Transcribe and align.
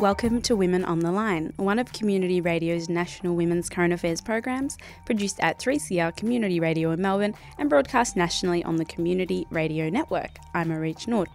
Welcome 0.00 0.42
to 0.42 0.56
Women 0.56 0.84
on 0.84 0.98
the 0.98 1.12
Line, 1.12 1.52
one 1.56 1.78
of 1.78 1.92
Community 1.92 2.40
Radio's 2.40 2.88
national 2.88 3.36
women's 3.36 3.68
current 3.68 3.92
affairs 3.92 4.20
programs, 4.20 4.76
produced 5.06 5.38
at 5.38 5.60
3CR 5.60 6.16
Community 6.16 6.58
Radio 6.58 6.90
in 6.90 7.00
Melbourne 7.00 7.34
and 7.58 7.70
broadcast 7.70 8.16
nationally 8.16 8.64
on 8.64 8.76
the 8.76 8.84
Community 8.84 9.46
Radio 9.50 9.88
Network. 9.88 10.30
I'm 10.52 10.70
Arich 10.70 11.06
Nord. 11.06 11.28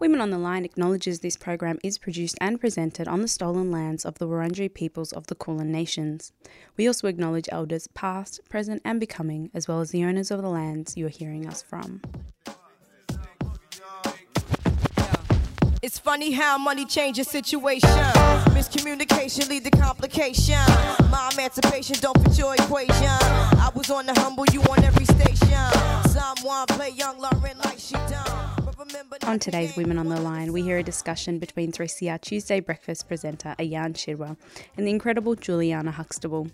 Women 0.00 0.22
on 0.22 0.30
the 0.30 0.38
Line 0.38 0.64
acknowledges 0.64 1.20
this 1.20 1.36
program 1.36 1.78
is 1.84 1.98
produced 1.98 2.36
and 2.40 2.58
presented 2.58 3.06
on 3.06 3.20
the 3.20 3.28
stolen 3.28 3.70
lands 3.70 4.06
of 4.06 4.18
the 4.18 4.26
Wurundjeri 4.26 4.72
peoples 4.72 5.12
of 5.12 5.26
the 5.26 5.34
Kulin 5.34 5.70
Nations. 5.70 6.32
We 6.78 6.86
also 6.86 7.06
acknowledge 7.06 7.48
elders 7.52 7.86
past, 7.88 8.40
present, 8.48 8.80
and 8.84 8.98
becoming, 8.98 9.50
as 9.52 9.68
well 9.68 9.80
as 9.80 9.90
the 9.90 10.04
owners 10.04 10.30
of 10.30 10.40
the 10.40 10.48
lands 10.48 10.96
you 10.96 11.06
are 11.06 11.10
hearing 11.10 11.46
us 11.46 11.62
from. 11.62 12.00
It's 15.94 16.00
funny 16.00 16.32
how 16.32 16.58
money 16.58 16.84
changes 16.86 17.28
situation. 17.28 17.88
Miscommunication 18.50 19.48
lead 19.48 19.62
to 19.62 19.70
complication. 19.70 20.58
My 21.08 21.30
emancipation 21.32 21.94
don't 22.00 22.20
fit 22.20 22.36
your 22.36 22.52
equation. 22.52 23.06
I 23.06 23.70
was 23.76 23.88
on 23.92 24.06
the 24.06 24.14
humble, 24.14 24.44
you 24.52 24.60
on 24.62 24.82
every 24.82 25.04
station. 25.04 26.10
Someone 26.10 26.66
play 26.66 26.90
young 26.90 27.20
Lauryn 27.20 27.64
like 27.64 27.78
she 27.78 27.94
done. 27.94 28.26
On 29.22 29.38
today's 29.38 29.76
Women 29.76 29.96
on 29.98 30.08
the 30.08 30.20
Line, 30.20 30.52
we 30.52 30.62
hear 30.62 30.78
a 30.78 30.82
discussion 30.82 31.38
between 31.38 31.70
3CR 31.70 32.20
Tuesday 32.20 32.58
Breakfast 32.58 33.06
presenter 33.06 33.54
Ayan 33.60 33.94
Shidwell 33.94 34.36
and 34.76 34.88
the 34.88 34.90
incredible 34.90 35.36
Juliana 35.36 35.92
Huxtable. 35.92 36.48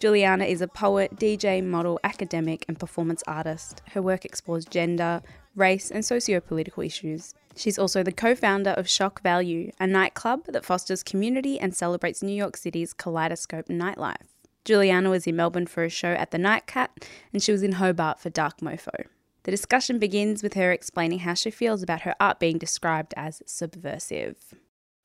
Juliana 0.00 0.46
is 0.46 0.60
a 0.60 0.66
poet, 0.66 1.14
DJ, 1.14 1.64
model, 1.64 2.00
academic, 2.02 2.64
and 2.66 2.76
performance 2.76 3.22
artist. 3.28 3.82
Her 3.92 4.02
work 4.02 4.24
explores 4.24 4.64
gender, 4.64 5.22
race, 5.56 5.90
and 5.90 6.04
socio 6.04 6.40
political 6.40 6.82
issues. 6.82 7.34
She's 7.56 7.78
also 7.78 8.02
the 8.02 8.12
co 8.12 8.34
founder 8.34 8.70
of 8.70 8.88
Shock 8.88 9.22
Value, 9.22 9.70
a 9.78 9.86
nightclub 9.86 10.46
that 10.46 10.64
fosters 10.64 11.02
community 11.02 11.58
and 11.58 11.74
celebrates 11.74 12.22
New 12.22 12.34
York 12.34 12.56
City's 12.56 12.92
kaleidoscope 12.92 13.68
nightlife. 13.68 14.28
Juliana 14.64 15.10
was 15.10 15.26
in 15.26 15.36
Melbourne 15.36 15.66
for 15.66 15.84
a 15.84 15.90
show 15.90 16.12
at 16.12 16.30
the 16.30 16.38
Nightcat, 16.38 16.88
and 17.32 17.42
she 17.42 17.52
was 17.52 17.62
in 17.62 17.72
Hobart 17.72 18.18
for 18.18 18.30
Dark 18.30 18.60
Mofo. 18.60 19.06
The 19.44 19.50
discussion 19.50 19.98
begins 19.98 20.42
with 20.42 20.54
her 20.54 20.72
explaining 20.72 21.20
how 21.20 21.34
she 21.34 21.50
feels 21.50 21.82
about 21.82 22.02
her 22.02 22.14
art 22.18 22.40
being 22.40 22.56
described 22.56 23.12
as 23.14 23.42
subversive. 23.44 24.54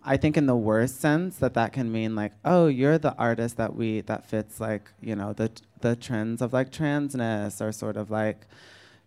I 0.01 0.15
think 0.15 0.37
in 0.37 0.45
the 0.45 0.55
worst 0.55 1.01
sense 1.01 1.37
that 1.39 1.55
that 1.55 1.73
can 1.73 1.91
mean 1.91 2.15
like, 2.15 2.31
oh, 2.45 2.67
you're 2.67 2.97
the 2.97 3.15
artist 3.17 3.57
that 3.57 3.75
we 3.75 3.99
that 4.01 4.25
fits 4.25 4.61
like 4.61 4.91
you 5.01 5.13
know 5.13 5.33
the 5.33 5.51
the 5.81 5.97
trends 5.97 6.41
of 6.41 6.53
like 6.53 6.71
transness 6.71 7.59
or 7.59 7.73
sort 7.73 7.97
of 7.97 8.09
like, 8.09 8.47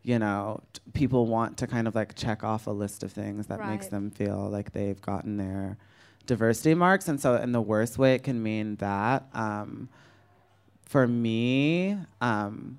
you 0.02 0.18
know, 0.18 0.60
people 0.94 1.26
want 1.26 1.58
to 1.58 1.66
kind 1.66 1.86
of 1.86 1.94
like 1.94 2.14
check 2.14 2.42
off 2.42 2.66
a 2.66 2.70
list 2.70 3.02
of 3.02 3.12
things 3.12 3.46
that 3.46 3.60
makes 3.66 3.86
them 3.86 4.10
feel 4.10 4.48
like 4.50 4.72
they've 4.72 5.00
gotten 5.00 5.36
their 5.36 5.76
diversity 6.26 6.74
marks, 6.74 7.08
and 7.08 7.20
so 7.20 7.36
in 7.36 7.52
the 7.52 7.60
worst 7.60 7.98
way 7.98 8.14
it 8.14 8.22
can 8.22 8.42
mean 8.42 8.76
that. 8.76 9.26
Um, 9.32 9.88
for 10.84 11.06
me, 11.06 11.96
um, 12.20 12.78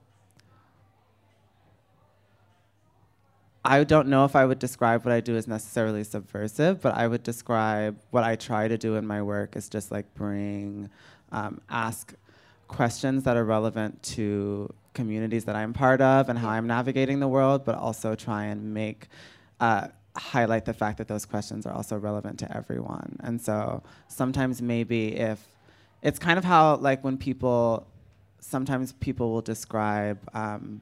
I 3.66 3.84
don't 3.86 4.10
know 4.10 4.26
if 4.26 4.36
I 4.36 4.46
would 4.46 4.60
describe 4.60 5.06
what 5.06 5.14
I 5.14 5.22
do 5.22 5.38
as 5.38 5.48
necessarily 5.48 6.04
subversive, 6.04 6.82
but 6.82 6.96
I 6.96 7.08
would 7.08 7.24
describe 7.24 7.98
what 8.12 8.24
I 8.24 8.36
try 8.36 8.68
to 8.68 8.78
do 8.78 8.96
in 8.96 9.08
my 9.08 9.22
work 9.22 9.56
is 9.56 9.70
just 9.70 9.90
like 9.90 10.14
bring, 10.16 10.90
um, 11.32 11.62
ask 11.70 12.14
questions 12.68 13.24
that 13.24 13.38
are 13.38 13.46
relevant 13.46 14.04
to 14.04 14.74
communities 14.94 15.46
that 15.46 15.56
I'm 15.56 15.74
part 15.74 16.02
of 16.02 16.30
and 16.30 16.38
how 16.38 16.50
I'm 16.50 16.68
navigating 16.68 17.20
the 17.20 17.28
world, 17.28 17.66
but 17.66 17.76
also 17.76 18.16
try 18.16 18.46
and 18.46 18.74
make, 18.74 19.08
uh, 19.60 19.88
highlight 20.16 20.66
the 20.66 20.74
fact 20.74 20.98
that 21.00 21.08
those 21.08 21.26
questions 21.26 21.66
are 21.66 21.74
also 21.74 21.98
relevant 21.98 22.40
to 22.40 22.56
everyone. 22.56 23.18
And 23.22 23.42
so 23.42 23.84
sometimes 24.08 24.62
maybe 24.62 25.16
if 25.16 25.40
it's 26.02 26.20
kind 26.20 26.38
of 26.38 26.44
how 26.44 26.76
like 26.76 27.04
when 27.04 27.18
people, 27.18 27.88
sometimes 28.40 28.94
people 28.94 29.32
will 29.32 29.42
describe. 29.42 30.20
Um, 30.34 30.82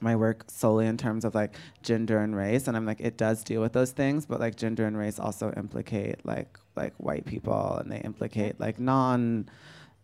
my 0.00 0.14
work 0.14 0.44
solely 0.46 0.86
in 0.86 0.96
terms 0.96 1.24
of 1.24 1.34
like 1.34 1.56
gender 1.82 2.18
and 2.18 2.36
race 2.36 2.68
and 2.68 2.76
i'm 2.76 2.86
like 2.86 3.00
it 3.00 3.16
does 3.16 3.42
deal 3.42 3.60
with 3.60 3.72
those 3.72 3.90
things 3.90 4.26
but 4.26 4.38
like 4.38 4.54
gender 4.54 4.86
and 4.86 4.96
race 4.96 5.18
also 5.18 5.52
implicate 5.56 6.24
like 6.24 6.56
like 6.76 6.94
white 6.98 7.26
people 7.26 7.76
and 7.78 7.90
they 7.90 7.98
implicate 8.02 8.60
like 8.60 8.78
non 8.78 9.48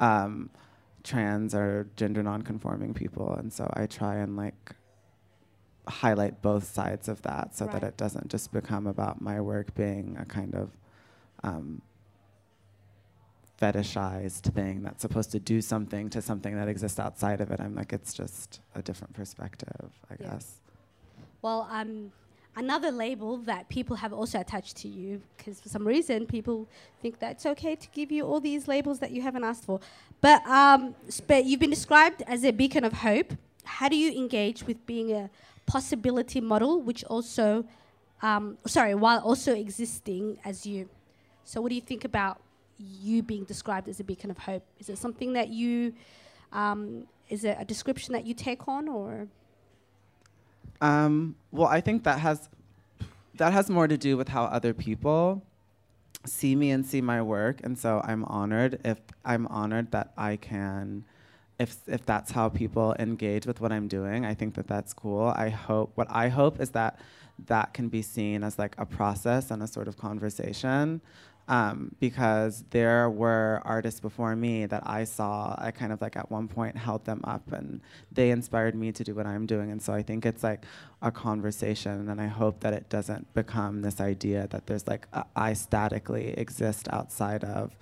um, 0.01 0.51
trans 1.05 1.55
or 1.55 1.87
gender 1.97 2.23
non-conforming 2.23 2.93
people 2.95 3.35
and 3.35 3.53
so 3.53 3.71
i 3.75 3.87
try 3.87 4.17
and 4.17 4.37
like 4.37 4.75
highlight 5.87 6.41
both 6.41 6.65
sides 6.65 7.09
of 7.09 7.21
that 7.23 7.55
so 7.55 7.67
that 7.67 7.83
it 7.85 7.97
doesn't 7.97 8.29
just 8.29 8.51
become 8.53 8.87
about 8.87 9.21
my 9.21 9.39
work 9.41 9.75
being 9.75 10.17
a 10.19 10.25
kind 10.25 10.55
of 10.55 10.71
um, 11.43 11.83
fetishized 13.61 14.53
thing 14.55 14.83
that's 14.83 15.03
supposed 15.03 15.31
to 15.31 15.39
do 15.39 15.61
something 15.61 16.09
to 16.11 16.23
something 16.23 16.57
that 16.57 16.69
exists 16.69 16.99
outside 16.99 17.41
of 17.41 17.51
it. 17.51 17.61
I'm 17.61 17.75
like, 17.75 17.93
it's 17.93 18.15
just 18.15 18.61
a 18.75 18.83
different 18.83 19.13
perspective, 19.15 19.91
I 20.11 20.17
Yeah. 20.19 20.31
guess. 20.31 20.61
Well, 21.43 21.69
um, 21.71 22.13
another 22.57 22.91
label 22.91 23.39
that 23.39 23.69
people 23.69 23.97
have 23.97 24.13
also 24.13 24.41
attached 24.41 24.77
to 24.79 24.89
you, 24.89 25.21
because 25.37 25.61
for 25.61 25.69
some 25.69 25.87
reason 25.87 26.27
people 26.27 26.69
think 27.03 27.19
that 27.19 27.33
it's 27.33 27.47
okay 27.47 27.75
to 27.77 27.89
give 27.93 28.13
you 28.13 28.25
all 28.25 28.41
these 28.41 28.69
labels 28.69 28.99
that 29.01 29.11
you 29.11 29.23
haven't 29.23 29.45
asked 29.45 29.65
for. 29.65 29.81
But 30.21 30.47
um, 30.47 30.95
but 31.27 31.45
you've 31.45 31.61
been 31.61 31.71
described 31.71 32.23
as 32.27 32.45
a 32.45 32.53
beacon 32.53 32.85
of 32.85 32.93
hope. 32.93 33.35
How 33.65 33.89
do 33.89 33.97
you 33.97 34.13
engage 34.13 34.65
with 34.65 34.85
being 34.87 35.13
a 35.13 35.31
possibility 35.67 36.41
model, 36.41 36.81
which 36.81 37.03
also, 37.05 37.65
um, 38.23 38.59
sorry, 38.67 38.95
while 38.95 39.21
also 39.21 39.55
existing 39.55 40.39
as 40.45 40.67
you? 40.67 40.89
So, 41.45 41.61
what 41.61 41.71
do 41.71 41.75
you 41.75 41.81
think 41.81 42.05
about 42.05 42.41
you 42.79 43.23
being 43.23 43.45
described 43.45 43.89
as 43.89 44.01
a 44.01 44.05
beacon 44.05 44.31
of 44.31 44.39
hope? 44.39 44.65
Is 44.79 44.89
it 44.89 44.99
something 44.99 45.33
that 45.35 45.49
you, 45.49 45.95
um, 46.53 47.07
is 47.29 47.45
it 47.45 47.57
a 47.59 47.65
description 47.65 48.13
that 48.13 48.27
you 48.27 48.35
take 48.35 48.69
on, 48.69 48.89
or 48.89 49.29
Um, 50.85 51.37
well, 51.51 51.69
I 51.69 51.81
think 51.81 52.05
that 52.05 52.19
has 52.19 52.51
that 53.37 53.53
has 53.55 53.71
more 53.71 53.89
to 53.89 53.97
do 53.97 54.19
with 54.19 54.29
how 54.29 54.45
other 54.45 54.75
people 54.75 55.43
see 56.27 56.55
me 56.55 56.71
and 56.71 56.85
see 56.85 57.01
my 57.01 57.23
work, 57.23 57.61
and 57.65 57.79
so 57.79 58.03
I'm 58.05 58.25
honored 58.27 58.81
if 58.85 58.99
I'm 59.25 59.47
honored 59.47 59.93
that 59.93 60.13
I 60.17 60.37
can. 60.37 61.05
If, 61.57 61.77
if 61.87 62.05
that's 62.05 62.33
how 62.33 62.49
people 62.49 62.97
engage 62.99 63.47
with 63.47 63.61
what 63.61 63.71
I'm 63.71 63.87
doing, 63.87 64.27
I 64.27 64.35
think 64.35 64.57
that 64.57 64.67
that's 64.67 64.93
cool. 64.93 65.33
I 65.37 65.51
hope 65.51 65.93
what 65.95 66.09
I 66.11 66.29
hope 66.29 66.61
is 66.61 66.71
that 66.71 66.99
that 67.47 67.73
can 67.73 67.89
be 67.89 68.03
seen 68.03 68.43
as 68.43 68.59
like 68.59 68.75
a 68.77 68.85
process 68.85 69.53
and 69.53 69.63
a 69.63 69.69
sort 69.69 69.87
of 69.87 69.97
conversation, 69.97 71.01
um, 71.49 71.95
because 72.01 72.65
there 72.71 73.11
were 73.11 73.61
artists 73.65 74.01
before 74.01 74.35
me 74.35 74.67
that 74.67 74.83
I 74.87 75.05
saw. 75.05 75.55
I 75.59 75.71
kind 75.71 75.93
of 75.93 76.01
like 76.01 76.17
at 76.17 76.31
one 76.31 76.49
point 76.49 76.77
held 76.77 77.05
them 77.05 77.21
up, 77.25 77.53
and 77.53 77.81
they 78.13 78.31
inspired 78.31 78.75
me 78.75 78.93
to 78.93 79.05
do 79.05 79.15
what 79.15 79.27
I'm 79.27 79.47
doing. 79.47 79.71
And 79.71 79.83
so 79.83 79.93
I 79.93 80.03
think 80.03 80.25
it's 80.25 80.43
like 80.43 80.65
a 81.03 81.11
conversation, 81.11 82.09
and 82.09 82.21
I 82.21 82.27
hope 82.27 82.61
that 82.61 82.73
it 82.73 82.89
doesn't 82.89 83.33
become 83.35 83.83
this 83.83 84.01
idea 84.01 84.47
that 84.49 84.67
there's 84.67 84.87
like 84.87 85.07
a, 85.13 85.25
I 85.37 85.53
statically 85.53 86.29
exist 86.39 86.89
outside 86.91 87.45
of 87.45 87.77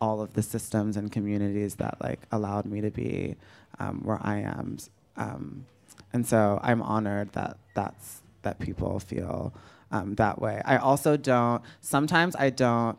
all 0.00 0.20
of 0.20 0.34
the 0.34 0.42
systems 0.42 0.96
and 0.96 1.10
communities 1.10 1.76
that 1.76 2.00
like 2.00 2.20
allowed 2.30 2.66
me 2.66 2.80
to 2.80 2.90
be 2.90 3.34
um, 3.80 4.00
where 4.04 4.20
I 4.22 4.38
am. 4.38 4.78
Um, 5.16 5.66
and 6.12 6.26
so 6.26 6.60
I'm 6.62 6.82
honored 6.82 7.32
that 7.32 7.58
that's 7.74 8.22
that 8.42 8.58
people 8.60 9.00
feel 9.00 9.52
um, 9.90 10.14
that 10.14 10.40
way. 10.40 10.62
I 10.64 10.76
also 10.76 11.16
don't. 11.16 11.62
Sometimes 11.80 12.36
I 12.36 12.50
don't. 12.50 12.98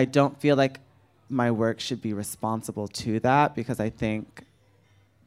I 0.00 0.04
don't 0.18 0.34
feel 0.44 0.56
like 0.64 0.76
my 1.28 1.50
work 1.50 1.78
should 1.86 2.00
be 2.08 2.12
responsible 2.24 2.86
to 3.02 3.10
that 3.28 3.46
because 3.58 3.78
I 3.80 3.90
think 3.90 4.24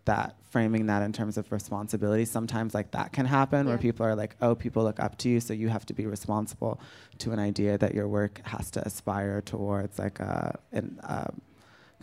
that 0.06 0.36
framing 0.50 0.84
that 0.92 1.02
in 1.08 1.14
terms 1.20 1.38
of 1.38 1.52
responsibility 1.52 2.26
sometimes 2.26 2.74
like 2.74 2.90
that 2.92 3.08
can 3.18 3.26
happen 3.40 3.68
where 3.68 3.78
people 3.88 4.04
are 4.06 4.16
like 4.24 4.34
oh 4.42 4.54
people 4.66 4.82
look 4.84 5.00
up 5.06 5.14
to 5.22 5.30
you 5.30 5.40
so 5.40 5.54
you 5.54 5.70
have 5.70 5.86
to 5.86 5.94
be 5.94 6.06
responsible 6.18 6.74
to 7.20 7.28
an 7.36 7.40
idea 7.40 7.78
that 7.84 7.94
your 7.98 8.08
work 8.20 8.42
has 8.54 8.66
to 8.76 8.80
aspire 8.90 9.40
towards 9.54 9.94
like 10.06 10.20
a 10.20 10.58
an, 10.74 11.00
um, 11.04 11.34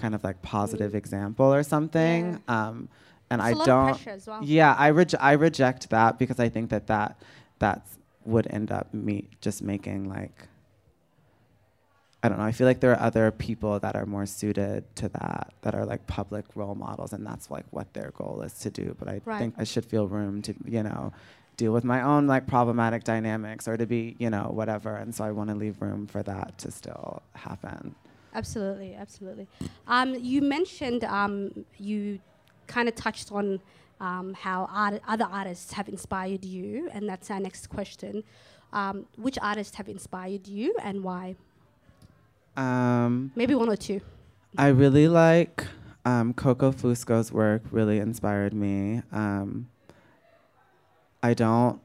kind 0.03 0.15
of 0.15 0.23
like 0.29 0.41
positive 0.43 0.95
example 0.95 1.53
or 1.59 1.63
something. 1.75 2.41
Um, 2.57 2.89
and 3.31 3.41
It's 3.43 3.61
I 3.61 3.65
don't 3.65 3.89
pressure 3.95 4.11
as 4.11 4.27
well. 4.29 4.41
yeah 4.59 4.73
I 4.87 4.89
reje- 5.01 5.23
I 5.31 5.33
reject 5.49 5.83
that 5.97 6.11
because 6.21 6.39
I 6.47 6.49
think 6.55 6.67
that 6.75 6.87
that 6.95 7.11
that's 7.65 7.91
would 8.33 8.47
end 8.59 8.71
up 8.79 8.87
me 8.95 9.17
just 9.47 9.59
making 9.73 10.01
like 10.19 10.37
I 12.23 12.29
don't 12.29 12.39
know. 12.39 12.45
I 12.45 12.51
feel 12.53 12.67
like 12.67 12.81
there 12.81 12.91
are 12.93 13.01
other 13.01 13.31
people 13.31 13.79
that 13.79 13.95
are 13.95 14.05
more 14.05 14.27
suited 14.27 14.85
to 14.97 15.09
that, 15.11 15.53
that 15.63 15.75
are 15.75 15.87
like 15.87 16.07
public 16.09 16.45
role 16.57 16.75
models, 16.75 17.13
and 17.13 17.25
that's 17.25 17.49
like 17.51 17.65
what 17.71 17.93
their 17.95 18.11
goal 18.11 18.43
is 18.43 18.55
to 18.61 18.71
do. 18.71 18.97
But 18.99 19.09
I 19.09 19.21
Right. 19.25 19.39
think 19.39 19.55
I 19.57 19.65
should 19.65 19.85
feel 19.85 20.09
room 20.09 20.43
to, 20.43 20.55
you 20.65 20.83
know, 20.83 21.13
deal 21.57 21.73
with 21.73 21.85
my 21.85 22.03
own 22.03 22.27
like 22.27 22.47
problematic 22.47 23.05
dynamics 23.05 23.69
or 23.69 23.77
to 23.77 23.87
be, 23.87 24.17
you 24.19 24.31
know, 24.31 24.51
whatever. 24.53 24.97
And 24.97 25.15
so 25.15 25.25
I 25.25 25.31
want 25.31 25.51
to 25.51 25.57
leave 25.57 25.81
room 25.81 26.07
for 26.09 26.23
that 26.25 26.59
to 26.59 26.71
still 26.73 27.23
happen. 27.35 27.95
Absolutely, 28.35 28.95
absolutely. 28.95 29.47
Um, 29.87 30.15
you 30.17 30.43
mentioned 30.43 31.05
um, 31.05 31.65
you 31.79 32.19
kind 32.67 32.89
of 32.89 32.95
touched 32.97 33.31
on 33.31 33.61
um, 34.01 34.35
how 34.35 34.69
art- 34.73 35.03
other 35.07 35.27
artists 35.31 35.73
have 35.73 35.89
inspired 35.89 36.45
you, 36.45 36.89
and 36.93 37.09
that's 37.09 37.31
our 37.31 37.41
next 37.41 37.69
question. 37.69 38.25
Um, 38.73 39.07
which 39.17 39.39
artists 39.41 39.77
have 39.77 39.89
inspired 39.89 40.47
you 40.47 40.77
and 40.83 41.03
why? 41.03 41.37
Um, 42.59 43.31
Maybe 43.37 43.55
one 43.55 43.69
or 43.69 43.77
two. 43.77 44.01
I 44.57 44.69
really 44.69 45.09
like 45.09 45.65
um, 46.05 46.35
Coco 46.35 46.73
Fusco's 46.73 47.31
work. 47.33 47.63
Really 47.71 47.99
inspired 47.99 48.53
me. 48.53 49.03
Um, 49.13 49.69
I 51.23 51.35
don't 51.35 51.81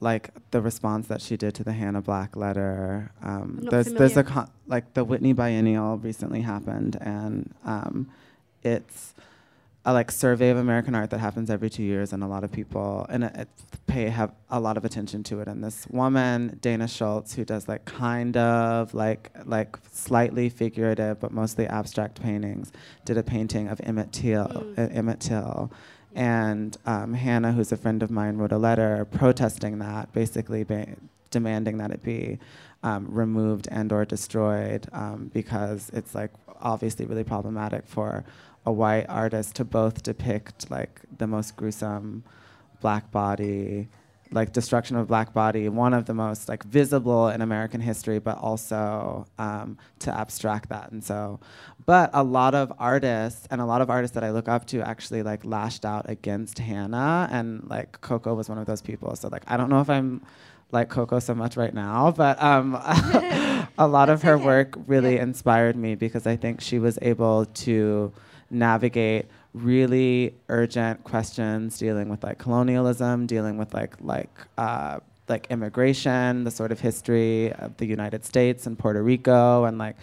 like 0.00 0.30
the 0.50 0.60
response 0.60 1.08
that 1.08 1.20
she 1.20 1.36
did 1.36 1.54
to 1.56 1.64
the 1.64 1.72
Hannah 1.72 2.02
Black 2.02 2.36
letter. 2.36 3.10
Um, 3.22 3.60
there's 3.70 3.92
there's 3.92 4.16
a 4.16 4.24
con- 4.24 4.50
like 4.66 4.94
the 4.94 5.04
Whitney 5.04 5.32
Biennial 5.32 5.96
recently 5.98 6.42
happened, 6.42 6.96
and 7.00 7.54
um, 7.64 8.10
it's 8.62 9.14
a 9.84 9.92
like 9.92 10.10
survey 10.10 10.50
of 10.50 10.56
American 10.56 10.94
art 10.94 11.10
that 11.10 11.18
happens 11.18 11.50
every 11.50 11.70
two 11.70 11.82
years, 11.82 12.12
and 12.12 12.22
a 12.22 12.26
lot 12.26 12.44
of 12.44 12.52
people 12.52 13.06
and 13.08 13.46
pay 13.86 14.08
have 14.08 14.32
a 14.50 14.60
lot 14.60 14.76
of 14.76 14.84
attention 14.84 15.22
to 15.24 15.40
it. 15.40 15.48
And 15.48 15.62
this 15.62 15.86
woman, 15.88 16.58
Dana 16.60 16.86
Schutz, 16.86 17.34
who 17.34 17.44
does 17.44 17.68
like 17.68 17.84
kind 17.84 18.36
of 18.36 18.92
like 18.94 19.30
like 19.44 19.76
slightly 19.90 20.48
figurative 20.48 21.20
but 21.20 21.32
mostly 21.32 21.66
abstract 21.66 22.20
paintings, 22.20 22.72
did 23.04 23.16
a 23.16 23.22
painting 23.22 23.68
of 23.68 23.80
Emmett 23.82 24.12
Till. 24.12 24.46
Mm. 24.46 24.78
Uh, 24.78 24.92
Emmett 24.92 25.20
Till. 25.20 25.72
And 26.14 26.76
um, 26.86 27.14
Hannah, 27.14 27.52
who's 27.52 27.70
a 27.70 27.76
friend 27.76 28.02
of 28.02 28.10
mine, 28.10 28.38
wrote 28.38 28.52
a 28.52 28.58
letter 28.58 29.04
protesting 29.04 29.78
that, 29.78 30.12
basically 30.12 30.64
ba- 30.64 30.96
demanding 31.30 31.78
that 31.78 31.90
it 31.90 32.02
be 32.02 32.38
um, 32.82 33.06
removed 33.10 33.68
and 33.70 33.92
or 33.92 34.04
destroyed 34.04 34.86
um, 34.92 35.30
because 35.32 35.90
it's 35.92 36.14
like 36.14 36.30
obviously 36.60 37.06
really 37.06 37.24
problematic 37.24 37.86
for 37.86 38.24
a 38.66 38.72
white 38.72 39.06
artist 39.08 39.56
to 39.56 39.64
both 39.64 40.02
depict 40.02 40.70
like 40.70 41.00
the 41.18 41.26
most 41.26 41.56
gruesome 41.56 42.22
black 42.80 43.10
body 43.10 43.88
like 44.30 44.52
destruction 44.52 44.94
of 44.94 45.08
black 45.08 45.32
body 45.32 45.70
one 45.70 45.94
of 45.94 46.04
the 46.04 46.12
most 46.12 46.50
like 46.50 46.62
visible 46.64 47.28
in 47.28 47.40
american 47.40 47.80
history 47.80 48.18
but 48.18 48.36
also 48.38 49.26
um, 49.38 49.78
to 49.98 50.14
abstract 50.14 50.68
that. 50.68 50.92
And 50.92 51.02
so 51.02 51.40
but 51.86 52.10
a 52.12 52.22
lot 52.22 52.54
of 52.54 52.70
artists 52.78 53.48
and 53.50 53.60
a 53.62 53.64
lot 53.64 53.80
of 53.80 53.88
artists 53.88 54.14
that 54.14 54.22
i 54.24 54.30
look 54.30 54.46
up 54.48 54.66
to 54.66 54.80
actually 54.82 55.22
like 55.22 55.44
lashed 55.46 55.84
out 55.86 56.10
against 56.10 56.58
hannah 56.58 57.26
and 57.32 57.68
like 57.70 58.00
coco 58.02 58.34
was 58.34 58.48
one 58.50 58.58
of 58.58 58.66
those 58.66 58.82
people. 58.82 59.16
So 59.16 59.28
like 59.28 59.44
i 59.46 59.56
don't 59.56 59.70
know 59.70 59.80
if 59.80 59.88
i'm 59.88 60.20
like 60.72 60.90
coco 60.90 61.18
so 61.18 61.34
much 61.34 61.56
right 61.56 61.72
now 61.72 62.10
but 62.10 62.40
um, 62.42 62.74
a 63.78 63.88
lot 63.88 64.10
of 64.10 64.22
her 64.22 64.36
work 64.36 64.74
really 64.86 65.14
Yeah. 65.16 65.22
inspired 65.22 65.74
me 65.76 65.94
because 65.94 66.26
i 66.26 66.36
think 66.36 66.60
she 66.60 66.78
was 66.78 66.98
able 67.00 67.46
to 67.46 68.12
navigate 68.50 69.26
really 69.54 70.34
urgent 70.48 71.04
questions 71.04 71.78
dealing 71.78 72.08
with 72.08 72.22
like 72.22 72.38
colonialism, 72.38 73.26
dealing 73.26 73.58
with 73.58 73.74
like 73.74 73.94
like 74.00 74.30
uh, 74.56 75.00
like 75.28 75.46
immigration, 75.50 76.44
the 76.44 76.50
sort 76.50 76.72
of 76.72 76.80
history 76.80 77.52
of 77.54 77.76
the 77.76 77.86
United 77.86 78.24
States 78.24 78.66
and 78.66 78.78
Puerto 78.78 79.02
Rico, 79.02 79.64
and 79.64 79.78
like 79.78 79.96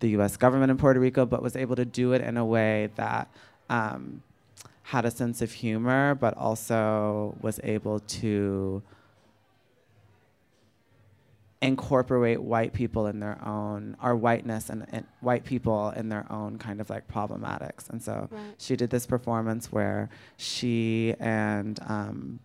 the 0.00 0.10
U.S. 0.10 0.36
government 0.36 0.70
in 0.70 0.78
Puerto 0.78 1.00
Rico, 1.00 1.26
but 1.26 1.42
was 1.42 1.56
able 1.56 1.76
to 1.76 1.84
do 1.84 2.12
it 2.12 2.22
in 2.22 2.36
a 2.36 2.44
way 2.44 2.90
that 2.96 3.28
um, 3.68 4.22
had 4.82 5.04
a 5.04 5.10
sense 5.10 5.42
of 5.42 5.52
humor, 5.52 6.14
but 6.14 6.36
also 6.36 7.36
was 7.40 7.60
able 7.62 8.00
to 8.00 8.82
incorporate 11.62 12.40
white 12.42 12.72
people 12.72 13.06
in 13.06 13.20
their 13.20 13.38
own 13.44 13.94
our 14.00 14.16
whiteness 14.16 14.70
and, 14.70 14.86
and 14.92 15.04
white 15.20 15.44
people 15.44 15.90
in 15.90 16.08
their 16.08 16.24
own 16.32 16.56
kind 16.56 16.80
of 16.80 16.88
like 16.88 17.06
problematics 17.06 17.88
and 17.90 18.02
so 18.02 18.28
Right. 18.30 18.40
she 18.56 18.76
did 18.76 18.88
this 18.88 19.06
performance 19.06 19.70
where 19.70 20.08
she 20.38 21.14
and 21.20 21.78
um, 21.86 22.40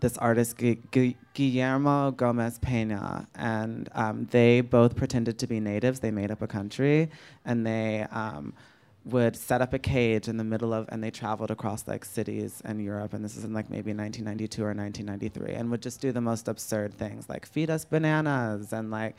this 0.00 0.16
artist 0.18 0.56
Gu- 0.56 0.78
Gu- 0.90 1.14
Guillermo 1.34 2.10
Gomez 2.12 2.58
Pena, 2.58 3.28
and 3.34 3.88
um, 3.94 4.26
they 4.30 4.62
both 4.62 4.96
pretended 4.96 5.38
to 5.40 5.46
be 5.46 5.60
natives. 5.60 6.00
They 6.00 6.10
made 6.10 6.30
up 6.30 6.40
a 6.40 6.46
country, 6.46 7.10
and 7.44 7.66
they 7.66 8.06
um, 8.10 8.54
would 9.04 9.34
set 9.34 9.62
up 9.62 9.72
a 9.72 9.78
cage 9.78 10.28
in 10.28 10.36
the 10.36 10.44
middle 10.44 10.74
of, 10.74 10.86
and 10.90 11.02
they 11.02 11.10
traveled 11.10 11.50
across 11.50 11.88
like 11.88 12.04
cities 12.04 12.62
in 12.64 12.80
Europe, 12.80 13.14
and 13.14 13.24
this 13.24 13.36
is 13.36 13.44
in 13.44 13.52
like 13.54 13.70
maybe 13.70 13.92
1992 13.92 14.62
or 14.62 14.74
1993, 14.74 15.54
and 15.54 15.70
would 15.70 15.82
just 15.82 16.00
do 16.00 16.12
the 16.12 16.20
most 16.20 16.48
absurd 16.48 16.94
things 16.94 17.28
like 17.28 17.46
feed 17.46 17.70
us 17.70 17.84
bananas 17.84 18.72
and 18.72 18.90
like 18.90 19.16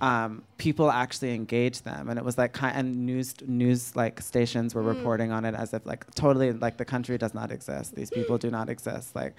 um, 0.00 0.42
people 0.56 0.90
actually 0.90 1.34
engaged 1.34 1.84
them, 1.84 2.08
and 2.08 2.18
it 2.18 2.24
was 2.24 2.38
like 2.38 2.54
kind 2.54 2.74
and 2.76 3.04
news 3.04 3.34
news 3.46 3.94
like 3.94 4.20
stations 4.22 4.74
were 4.74 4.82
reporting 4.82 5.30
on 5.30 5.44
it 5.44 5.54
as 5.54 5.74
if 5.74 5.84
like 5.84 6.12
totally 6.14 6.52
like 6.52 6.78
the 6.78 6.86
country 6.86 7.18
does 7.18 7.34
not 7.34 7.50
exist. 7.52 7.94
These 7.94 8.10
people 8.10 8.38
do 8.38 8.50
not 8.50 8.70
exist. 8.70 9.14
Like 9.14 9.34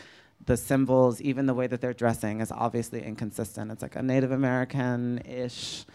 the 0.45 0.55
symbols, 0.55 1.19
even 1.21 1.47
the 1.47 1.55
way 1.55 1.65
that 1.65 1.81
they're 1.81 1.93
dressing, 1.93 2.41
is 2.41 2.51
obviously 2.51 3.03
inconsistent. 3.03 3.71
It's 3.71 3.81
like 3.81 3.95
a 3.95 4.03
Native 4.03 4.31
American 4.31 5.19
ish. 5.25 5.85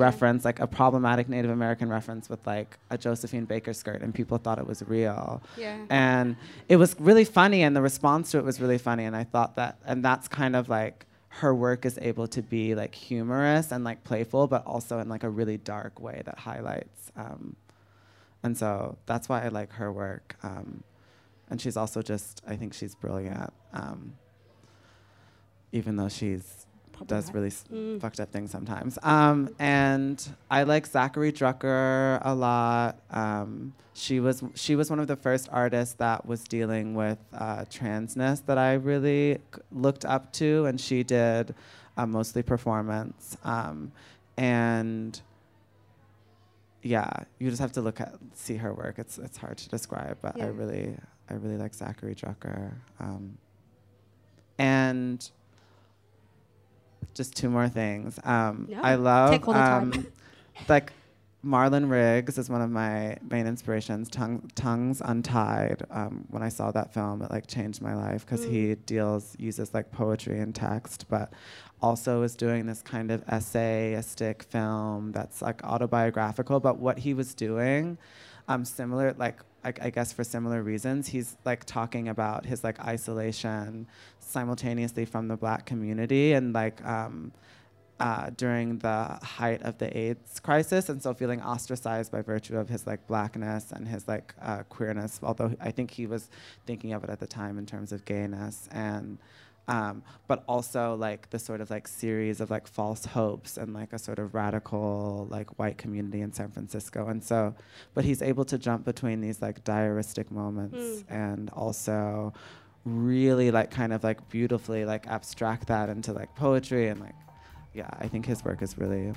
Reference, 0.00 0.44
like 0.44 0.60
a 0.60 0.66
problematic 0.66 1.28
Native 1.28 1.50
American 1.50 1.88
reference 1.88 2.28
with 2.28 2.46
like 2.46 2.78
a 2.90 2.98
Josephine 2.98 3.44
Baker 3.44 3.72
skirt, 3.72 4.02
and 4.02 4.14
people 4.14 4.38
thought 4.38 4.58
it 4.58 4.66
was 4.66 4.82
real 4.86 5.42
Yeah. 5.56 5.84
and 5.90 6.36
it 6.68 6.76
was 6.76 6.96
really 7.00 7.24
funny 7.24 7.62
and 7.62 7.74
the 7.76 7.82
response 7.82 8.30
to 8.32 8.38
it 8.38 8.44
was 8.44 8.60
really 8.60 8.78
funny 8.78 9.04
and 9.04 9.14
i 9.16 9.24
thought 9.24 9.56
that 9.56 9.78
and 9.84 10.04
that's 10.04 10.28
kind 10.28 10.54
of 10.56 10.68
like 10.68 11.06
her 11.28 11.54
work 11.54 11.84
is 11.84 11.98
able 12.00 12.26
to 12.28 12.40
be 12.42 12.74
like 12.74 12.94
humorous 12.94 13.72
and 13.72 13.84
like 13.84 14.02
playful 14.04 14.46
but 14.46 14.64
also 14.66 14.98
in 14.98 15.08
like 15.08 15.22
a 15.24 15.28
really 15.30 15.56
dark 15.58 16.00
way 16.00 16.22
that 16.24 16.38
highlights 16.38 17.12
um, 17.16 17.56
and 18.42 18.56
so 18.56 18.96
that's 19.06 19.28
why 19.28 19.42
i 19.44 19.48
like 19.48 19.72
her 19.72 19.92
work 19.92 20.36
um, 20.42 20.82
and 21.50 21.60
she's 21.60 21.76
also 21.76 22.02
just 22.02 22.42
i 22.46 22.56
think 22.56 22.72
she's 22.74 22.94
brilliant 22.94 23.52
um, 23.72 24.12
even 25.72 25.96
though 25.96 26.08
she's 26.08 26.65
does 27.06 27.32
really 27.34 27.50
Mm. 27.50 28.00
fucked 28.00 28.20
up 28.20 28.32
things 28.32 28.50
sometimes. 28.50 28.98
Um, 29.02 29.54
and 29.58 30.26
I 30.50 30.62
like 30.62 30.88
Zackary 30.88 31.32
Drucker 31.32 32.20
a 32.24 32.34
lot. 32.34 32.98
Um, 33.10 33.74
she 33.94 34.20
was 34.20 34.42
she 34.54 34.76
was 34.76 34.90
one 34.90 34.98
of 35.00 35.06
the 35.06 35.16
first 35.16 35.48
artists 35.52 35.94
that 35.94 36.26
was 36.26 36.44
dealing 36.44 36.94
with 36.94 37.18
uh, 37.32 37.64
transness 37.70 38.44
that 38.46 38.58
I 38.58 38.74
really 38.74 39.38
c- 39.54 39.60
looked 39.72 40.04
up 40.04 40.32
to, 40.34 40.66
and 40.66 40.80
she 40.80 41.02
did 41.02 41.54
uh, 41.96 42.06
mostly 42.06 42.42
performance. 42.42 43.36
Um, 43.44 43.92
and 44.36 45.20
yeah, 46.82 47.08
you 47.38 47.48
just 47.50 47.60
have 47.60 47.72
to 47.72 47.80
look 47.80 48.00
at 48.00 48.14
see 48.34 48.56
her 48.56 48.72
work. 48.72 48.98
It's 48.98 49.18
it's 49.18 49.38
hard 49.38 49.56
to 49.58 49.68
describe, 49.68 50.18
but 50.22 50.40
I 50.40 50.46
really 50.46 50.94
I 51.30 51.34
really 51.34 51.56
like 51.56 51.72
Zackary 51.72 52.14
Drucker. 52.14 52.72
Um, 53.00 53.38
and 54.58 55.30
just 57.16 57.34
two 57.34 57.50
more 57.50 57.68
things. 57.68 58.18
Um, 58.24 58.66
No, 58.70 58.80
I 58.82 58.94
love 58.94 59.30
take 59.32 59.48
all 59.48 59.54
time. 59.54 59.92
um, 59.92 60.06
like 60.68 60.92
Marlon 61.44 61.88
Riggs 61.90 62.38
is 62.38 62.50
one 62.50 62.60
of 62.60 62.70
my 62.70 63.16
main 63.30 63.46
inspirations. 63.46 64.08
Tongue, 64.08 64.50
Tongues 64.54 65.00
Untied. 65.04 65.82
Um, 65.90 66.24
when 66.30 66.42
I 66.42 66.48
saw 66.48 66.70
that 66.72 66.92
film, 66.92 67.22
it 67.22 67.30
like 67.30 67.46
changed 67.46 67.80
my 67.82 67.94
life 67.94 68.24
because 68.26 68.44
Mm. 68.44 68.50
he 68.50 68.74
deals 68.74 69.34
uses 69.38 69.72
like 69.72 69.90
poetry 69.92 70.40
and 70.40 70.54
text, 70.54 71.06
but 71.08 71.32
also 71.80 72.22
is 72.22 72.34
doing 72.36 72.66
this 72.66 72.82
kind 72.82 73.10
of 73.10 73.24
essayistic 73.26 74.42
film 74.42 75.12
that's 75.12 75.40
like 75.42 75.62
autobiographical. 75.64 76.58
But 76.60 76.78
what 76.78 76.98
he 76.98 77.14
was 77.14 77.34
doing, 77.34 77.98
um, 78.48 78.64
similar 78.64 79.14
like 79.16 79.38
I, 79.66 79.72
I 79.82 79.90
guess 79.90 80.12
for 80.12 80.22
similar 80.22 80.62
reasons, 80.62 81.08
he's 81.08 81.36
like 81.44 81.64
talking 81.64 82.08
about 82.08 82.46
his 82.46 82.62
like 82.62 82.78
isolation 82.84 83.88
simultaneously 84.20 85.04
from 85.04 85.26
the 85.26 85.36
black 85.36 85.66
community 85.66 86.34
and 86.34 86.52
like 86.52 86.84
um, 86.86 87.32
uh, 87.98 88.30
during 88.36 88.78
the 88.78 89.18
height 89.22 89.62
of 89.62 89.78
the 89.78 89.96
AIDS 89.96 90.38
crisis, 90.38 90.88
and 90.88 91.02
so 91.02 91.12
feeling 91.14 91.42
ostracized 91.42 92.12
by 92.12 92.22
virtue 92.22 92.56
of 92.56 92.68
his 92.68 92.86
like 92.86 93.06
blackness 93.08 93.72
and 93.72 93.88
his 93.88 94.06
like 94.06 94.34
uh, 94.40 94.62
queerness. 94.68 95.18
Although 95.22 95.56
I 95.60 95.72
think 95.72 95.90
he 95.90 96.06
was 96.06 96.30
thinking 96.64 96.92
of 96.92 97.02
it 97.02 97.10
at 97.10 97.18
the 97.18 97.26
time 97.26 97.58
in 97.58 97.66
terms 97.66 97.92
of 97.92 98.04
gayness 98.04 98.68
and. 98.70 99.18
Um, 99.68 100.04
but 100.28 100.44
also 100.46 100.94
like 100.94 101.30
the 101.30 101.40
sort 101.40 101.60
of 101.60 101.70
like 101.70 101.88
series 101.88 102.40
of 102.40 102.50
like 102.50 102.68
false 102.68 103.04
hopes 103.04 103.56
and 103.56 103.74
like 103.74 103.92
a 103.92 103.98
sort 103.98 104.20
of 104.20 104.32
radical 104.32 105.26
like 105.28 105.58
white 105.58 105.76
community 105.76 106.20
in 106.20 106.32
San 106.32 106.50
Francisco, 106.52 107.08
and 107.08 107.22
so, 107.24 107.52
but 107.92 108.04
he's 108.04 108.22
able 108.22 108.44
to 108.44 108.58
jump 108.58 108.84
between 108.84 109.20
these 109.20 109.42
like 109.42 109.64
diaristic 109.64 110.30
moments 110.30 110.76
Mm. 110.76 111.04
and 111.10 111.50
also 111.50 112.32
really 112.84 113.50
like 113.50 113.72
kind 113.72 113.92
of 113.92 114.04
like 114.04 114.28
beautifully 114.28 114.84
like 114.84 115.08
abstract 115.08 115.66
that 115.66 115.88
into 115.88 116.12
like 116.12 116.32
poetry 116.36 116.86
and 116.86 117.00
like 117.00 117.16
yeah, 117.74 117.90
I 117.98 118.06
think 118.06 118.24
his 118.24 118.44
work 118.44 118.62
is 118.62 118.78
really 118.78 119.12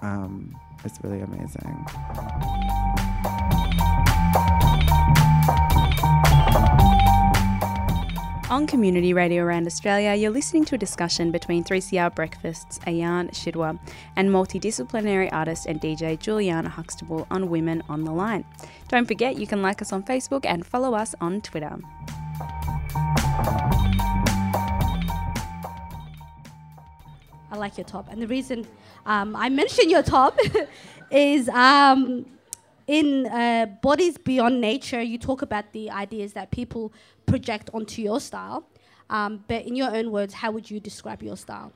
um, 0.00 0.56
is 0.84 0.92
really 1.02 1.20
amazing. 1.20 1.86
On 8.52 8.66
Community 8.66 9.14
Radio 9.14 9.44
around 9.44 9.66
Australia, 9.66 10.12
you're 10.12 10.30
listening 10.30 10.66
to 10.66 10.74
a 10.74 10.78
discussion 10.78 11.30
between 11.30 11.64
3CR 11.64 12.14
Breakfast's 12.14 12.80
Ayan 12.80 13.30
Shidwa 13.30 13.78
and 14.14 14.28
multidisciplinary 14.28 15.32
artist 15.32 15.64
and 15.64 15.80
DJ 15.80 16.18
Juliana 16.18 16.68
Huxtable 16.68 17.26
on 17.30 17.48
Women 17.48 17.82
on 17.88 18.04
the 18.04 18.12
Line. 18.12 18.44
Don't 18.88 19.08
forget, 19.08 19.38
you 19.38 19.46
can 19.46 19.62
like 19.62 19.80
us 19.80 19.90
on 19.90 20.02
Facebook 20.02 20.44
and 20.44 20.66
follow 20.66 20.92
us 20.92 21.14
on 21.18 21.40
Twitter. 21.40 21.78
I 27.50 27.56
like 27.56 27.78
your 27.78 27.86
top. 27.86 28.12
And 28.12 28.20
the 28.20 28.26
reason 28.26 28.66
um, 29.06 29.34
I 29.34 29.48
mention 29.48 29.88
your 29.88 30.02
top 30.02 30.38
is 31.10 31.48
um, 31.48 32.26
in 32.86 33.26
uh, 33.26 33.66
Bodies 33.80 34.18
Beyond 34.18 34.60
Nature, 34.60 35.00
you 35.00 35.16
talk 35.16 35.42
about 35.42 35.72
the 35.72 35.90
ideas 35.90 36.32
that 36.34 36.50
people 36.50 36.92
project 37.26 37.70
onto 37.72 38.02
your 38.02 38.20
style. 38.20 38.66
Um, 39.10 39.44
but 39.46 39.66
in 39.66 39.76
your 39.76 39.94
own 39.94 40.10
words, 40.10 40.34
how 40.34 40.52
would 40.52 40.70
you 40.70 40.80
describe 40.80 41.22
your 41.22 41.36
style? 41.36 41.72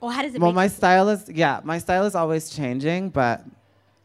Or 0.00 0.10
how 0.12 0.22
does 0.22 0.34
it 0.34 0.40
Well, 0.40 0.52
my 0.52 0.68
style 0.68 1.08
is 1.10 1.28
yeah, 1.28 1.60
my 1.62 1.78
style 1.78 2.06
is 2.06 2.14
always 2.14 2.48
changing, 2.50 3.10
but 3.10 3.44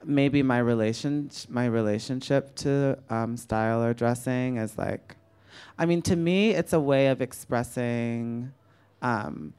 maybe 0.03 0.43
my 0.43 0.59
relation 0.59 1.31
my 1.49 1.65
relationship 1.65 2.53
to 2.55 2.97
um, 3.09 3.37
style 3.37 3.81
or 3.81 3.93
dressing 3.93 4.57
is 4.57 4.77
like, 4.77 5.15
I 5.77 5.85
mean, 5.85 6.01
to 6.03 6.15
me, 6.15 6.51
it's 6.51 6.73
a 6.73 6.79
way 6.79 7.07
of 7.07 7.21
expressing. 7.21 8.51
Um, 9.01 9.53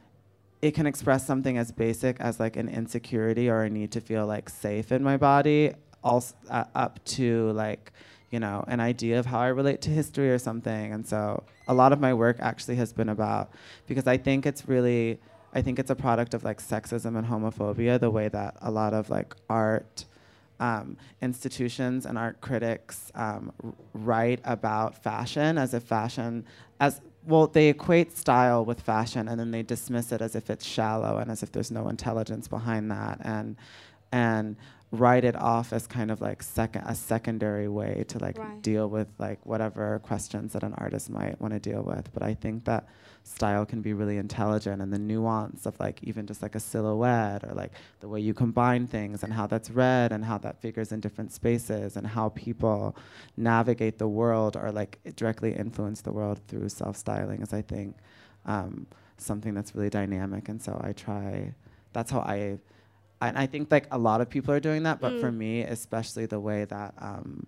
it 0.63 0.75
can 0.75 0.87
express 0.87 1.27
something 1.27 1.59
as 1.59 1.71
basic 1.71 2.19
as 2.21 2.41
like 2.41 2.57
an 2.57 2.69
insecurity 2.69 3.49
or 3.49 3.63
a 3.63 3.71
need 3.71 3.93
to 3.93 4.01
feel 4.01 4.27
like 4.27 4.49
safe 4.49 4.91
in 4.91 5.03
my 5.03 5.17
body, 5.17 5.73
also 6.03 6.35
uh, 6.51 6.65
up 6.75 7.03
to 7.05 7.53
like 7.53 7.93
you 8.31 8.41
know 8.41 8.65
an 8.69 8.81
idea 8.81 9.19
of 9.19 9.27
how 9.27 9.41
I 9.41 9.49
relate 9.49 9.81
to 9.83 9.91
history 9.91 10.31
or 10.31 10.39
something. 10.39 10.93
And 10.93 11.07
so 11.07 11.45
a 11.69 11.75
lot 11.75 11.93
of 11.93 12.01
my 12.01 12.15
work 12.15 12.37
actually 12.41 12.77
has 12.77 12.93
been 12.93 13.09
about 13.09 13.51
because 13.87 14.07
I 14.07 14.17
think 14.17 14.47
it's 14.47 14.69
really 14.69 15.19
I 15.53 15.63
think 15.63 15.79
it's 15.79 15.91
a 15.91 15.95
product 15.95 16.35
of 16.35 16.45
like 16.45 16.61
sexism 16.61 17.17
and 17.17 17.27
homophobia, 17.27 17.99
the 17.99 18.11
way 18.11 18.29
that 18.29 18.57
a 18.61 18.71
lot 18.71 18.93
of 18.93 19.09
like 19.09 19.35
art 19.49 20.05
um, 20.61 20.97
institutions 21.21 22.07
and 22.07 22.19
art 22.19 22.41
critics 22.41 23.11
um, 23.15 23.53
write 23.93 24.41
about 24.45 25.03
fashion 25.03 25.59
as 25.59 25.75
if 25.75 25.83
fashion, 25.83 26.45
as 26.81 27.01
well, 27.27 27.47
they 27.47 27.69
equate 27.69 28.17
style 28.17 28.65
with 28.65 28.81
fashion 28.81 29.29
and 29.29 29.41
then 29.41 29.51
they 29.51 29.63
dismiss 29.63 30.13
it 30.13 30.21
as 30.21 30.37
if 30.37 30.49
it's 30.49 30.65
shallow 30.65 31.19
and 31.19 31.31
as 31.31 31.43
if 31.43 31.53
there's 31.53 31.71
no 31.71 31.89
intelligence 31.89 32.49
behind 32.49 32.91
that 32.91 33.19
and 33.23 33.57
and 34.13 34.57
write 34.93 35.25
it 35.25 35.37
off 35.37 35.73
as 35.73 35.87
kind 35.87 36.11
of 36.11 36.21
like 36.21 36.43
second 36.43 36.83
a 36.87 36.95
secondary 36.95 37.69
way 37.69 38.05
to 38.09 38.19
like 38.19 38.39
Right. 38.39 38.63
deal 38.63 38.89
with 38.89 39.09
like 39.19 39.45
whatever 39.45 39.99
questions 40.01 40.53
that 40.53 40.63
an 40.63 40.75
artist 40.75 41.11
might 41.11 41.41
want 41.41 41.53
to 41.55 41.61
deal 41.61 41.83
with. 41.83 42.13
But 42.13 42.23
I 42.23 42.35
think 42.35 42.65
that 42.67 42.87
style 43.25 43.67
can 43.67 43.83
be 43.83 43.93
really 43.93 44.17
intelligent 44.17 44.81
and 44.81 44.93
the 44.93 44.99
nuance 44.99 45.67
of 45.67 45.79
like 45.81 45.99
even 46.05 46.27
just 46.27 46.41
like 46.43 46.55
a 46.55 46.61
silhouette 46.61 47.43
or 47.43 47.53
like 47.55 47.73
the 48.01 48.09
way 48.09 48.21
you 48.21 48.33
combine 48.33 48.87
things 48.87 49.25
and 49.25 49.33
how 49.33 49.47
that's 49.49 49.71
read 49.71 50.13
and 50.13 50.25
how 50.25 50.39
that 50.39 50.61
figures 50.61 50.93
in 50.93 51.01
different 51.01 51.33
spaces 51.33 51.97
and 51.97 52.07
how 52.07 52.29
people 52.31 52.97
navigate 53.37 53.99
the 53.99 54.07
world 54.09 54.57
or 54.57 54.71
like 54.71 55.01
directly 55.17 55.53
influence 55.53 56.03
the 56.03 56.13
world 56.13 56.41
through 56.47 56.69
self-styling 56.69 57.43
is 57.43 57.53
I 57.53 57.63
think 57.63 57.97
um, 58.45 58.87
something 59.19 59.55
that's 59.55 59.75
really 59.75 59.91
dynamic 59.91 60.49
and 60.49 60.63
so 60.63 60.81
I 60.83 60.93
try 60.93 61.55
that's 61.93 62.11
how 62.13 62.21
I 62.21 62.59
and 63.29 63.39
I 63.39 63.47
think 63.47 63.71
like 63.71 63.87
a 63.91 63.99
lot 63.99 64.21
of 64.21 64.29
people 64.29 64.53
are 64.55 64.61
doing 64.61 64.85
that 64.85 65.01
but 65.01 65.19
for 65.21 65.31
me 65.31 65.63
especially 65.63 66.27
the 66.27 66.41
way 66.41 66.65
that 66.65 66.95
um, 66.99 67.47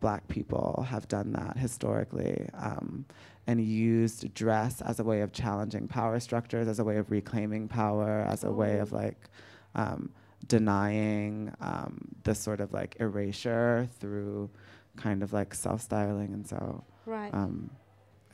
black 0.00 0.28
people 0.28 0.86
have 0.88 1.08
done 1.08 1.32
that 1.32 1.56
historically 1.56 2.48
um, 2.54 3.04
and 3.46 3.60
used 3.64 4.32
dress 4.34 4.80
as 4.82 5.00
a 5.00 5.04
way 5.04 5.22
of 5.22 5.32
challenging 5.32 5.88
power 5.88 6.20
structures, 6.20 6.68
as 6.68 6.78
a 6.78 6.84
way 6.84 6.98
of 6.98 7.10
reclaiming 7.10 7.66
power, 7.66 8.24
as 8.28 8.44
a 8.44 8.52
way 8.52 8.78
of 8.78 8.92
like 8.92 9.28
um, 9.74 10.10
denying 10.46 11.52
um, 11.60 11.98
this 12.24 12.38
sort 12.38 12.60
of 12.60 12.72
like 12.72 12.96
erasure 13.00 13.88
through 13.98 14.50
kind 14.96 15.22
of 15.22 15.32
like 15.32 15.54
self 15.54 15.80
styling. 15.80 16.32
And 16.34 16.46
so 16.46 16.84
Right. 17.06 17.32
um, 17.32 17.70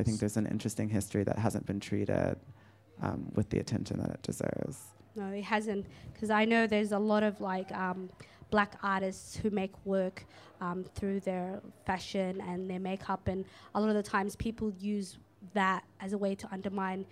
I 0.00 0.02
think 0.02 0.18
there's 0.18 0.36
an 0.36 0.46
interesting 0.46 0.88
history 0.88 1.22
that 1.22 1.38
hasn't 1.38 1.64
been 1.64 1.78
treated 1.78 2.36
um, 3.00 3.30
with 3.34 3.50
the 3.50 3.60
attention 3.60 4.00
that 4.00 4.10
it 4.10 4.22
deserves. 4.22 4.78
No, 5.16 5.26
it 5.28 5.44
hasn't. 5.44 5.87
Because 6.12 6.30
I 6.30 6.44
know 6.44 6.66
there's 6.66 6.92
a 6.92 6.99
lot 6.99 7.23
of 7.23 7.40
like 7.40 7.71
um, 7.73 8.11
black 8.50 8.76
artists 8.83 9.37
who 9.37 9.50
make 9.50 9.73
work 9.85 10.25
um, 10.61 10.85
through 10.94 11.21
their 11.21 11.61
fashion 11.87 12.40
and 12.40 12.68
their 12.68 12.80
makeup, 12.80 13.28
and 13.28 13.44
a 13.75 13.80
lot 13.80 13.88
of 13.88 13.94
the 13.94 14.02
times 14.02 14.37
people 14.37 14.73
use 14.78 15.18
that 15.52 15.85
as 16.00 16.12
a 16.12 16.18
way 16.18 16.35
to 16.35 16.49
undermine 16.52 17.04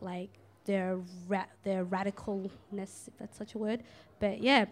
like 0.00 0.30
their 0.64 0.98
ra- 1.28 1.44
their 1.62 1.84
radicalness, 1.84 3.08
if 3.08 3.18
that's 3.18 3.36
such 3.36 3.54
a 3.54 3.58
word. 3.58 3.82
But 4.20 4.42
yeah. 4.42 4.66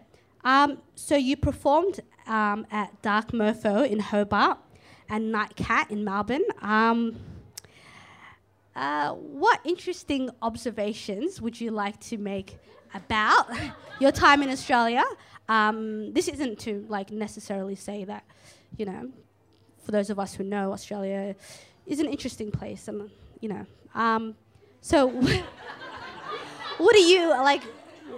Um, 0.45 0.79
so 0.95 1.15
you 1.15 1.37
performed 1.37 2.01
um, 2.27 2.67
at 2.69 3.01
Dark 3.01 3.31
Mofo 3.31 3.89
in 3.89 3.99
Hobart 3.99 4.57
and 5.09 5.31
Night 5.31 5.55
Cat 5.55 5.89
in 5.89 6.03
Melbourne. 6.03 6.43
Uh, 8.75 9.11
what 9.11 9.59
interesting 9.63 10.29
observations 10.41 11.39
would 11.41 11.59
you 11.59 11.71
like 11.71 11.99
to 11.99 12.17
make 12.17 12.57
about 12.93 13.47
your 13.99 14.11
time 14.11 14.41
in 14.41 14.49
Australia? 14.49 15.03
Um, 15.47 16.13
this 16.13 16.27
isn't 16.27 16.59
to 16.59 16.85
like 16.89 17.11
necessarily 17.11 17.75
say 17.75 18.03
that, 18.05 18.23
you 18.77 18.85
know, 18.85 19.11
for 19.83 19.91
those 19.91 20.09
of 20.09 20.17
us 20.19 20.33
who 20.33 20.43
know 20.43 20.71
Australia 20.71 21.35
is 21.85 21.99
an 21.99 22.07
interesting 22.07 22.51
place, 22.51 22.87
and 22.87 23.11
you 23.41 23.49
know, 23.49 23.65
um, 23.93 24.35
so 24.81 25.07
what 26.77 26.95
are 26.95 26.99
you 26.99 27.29
like? 27.29 27.61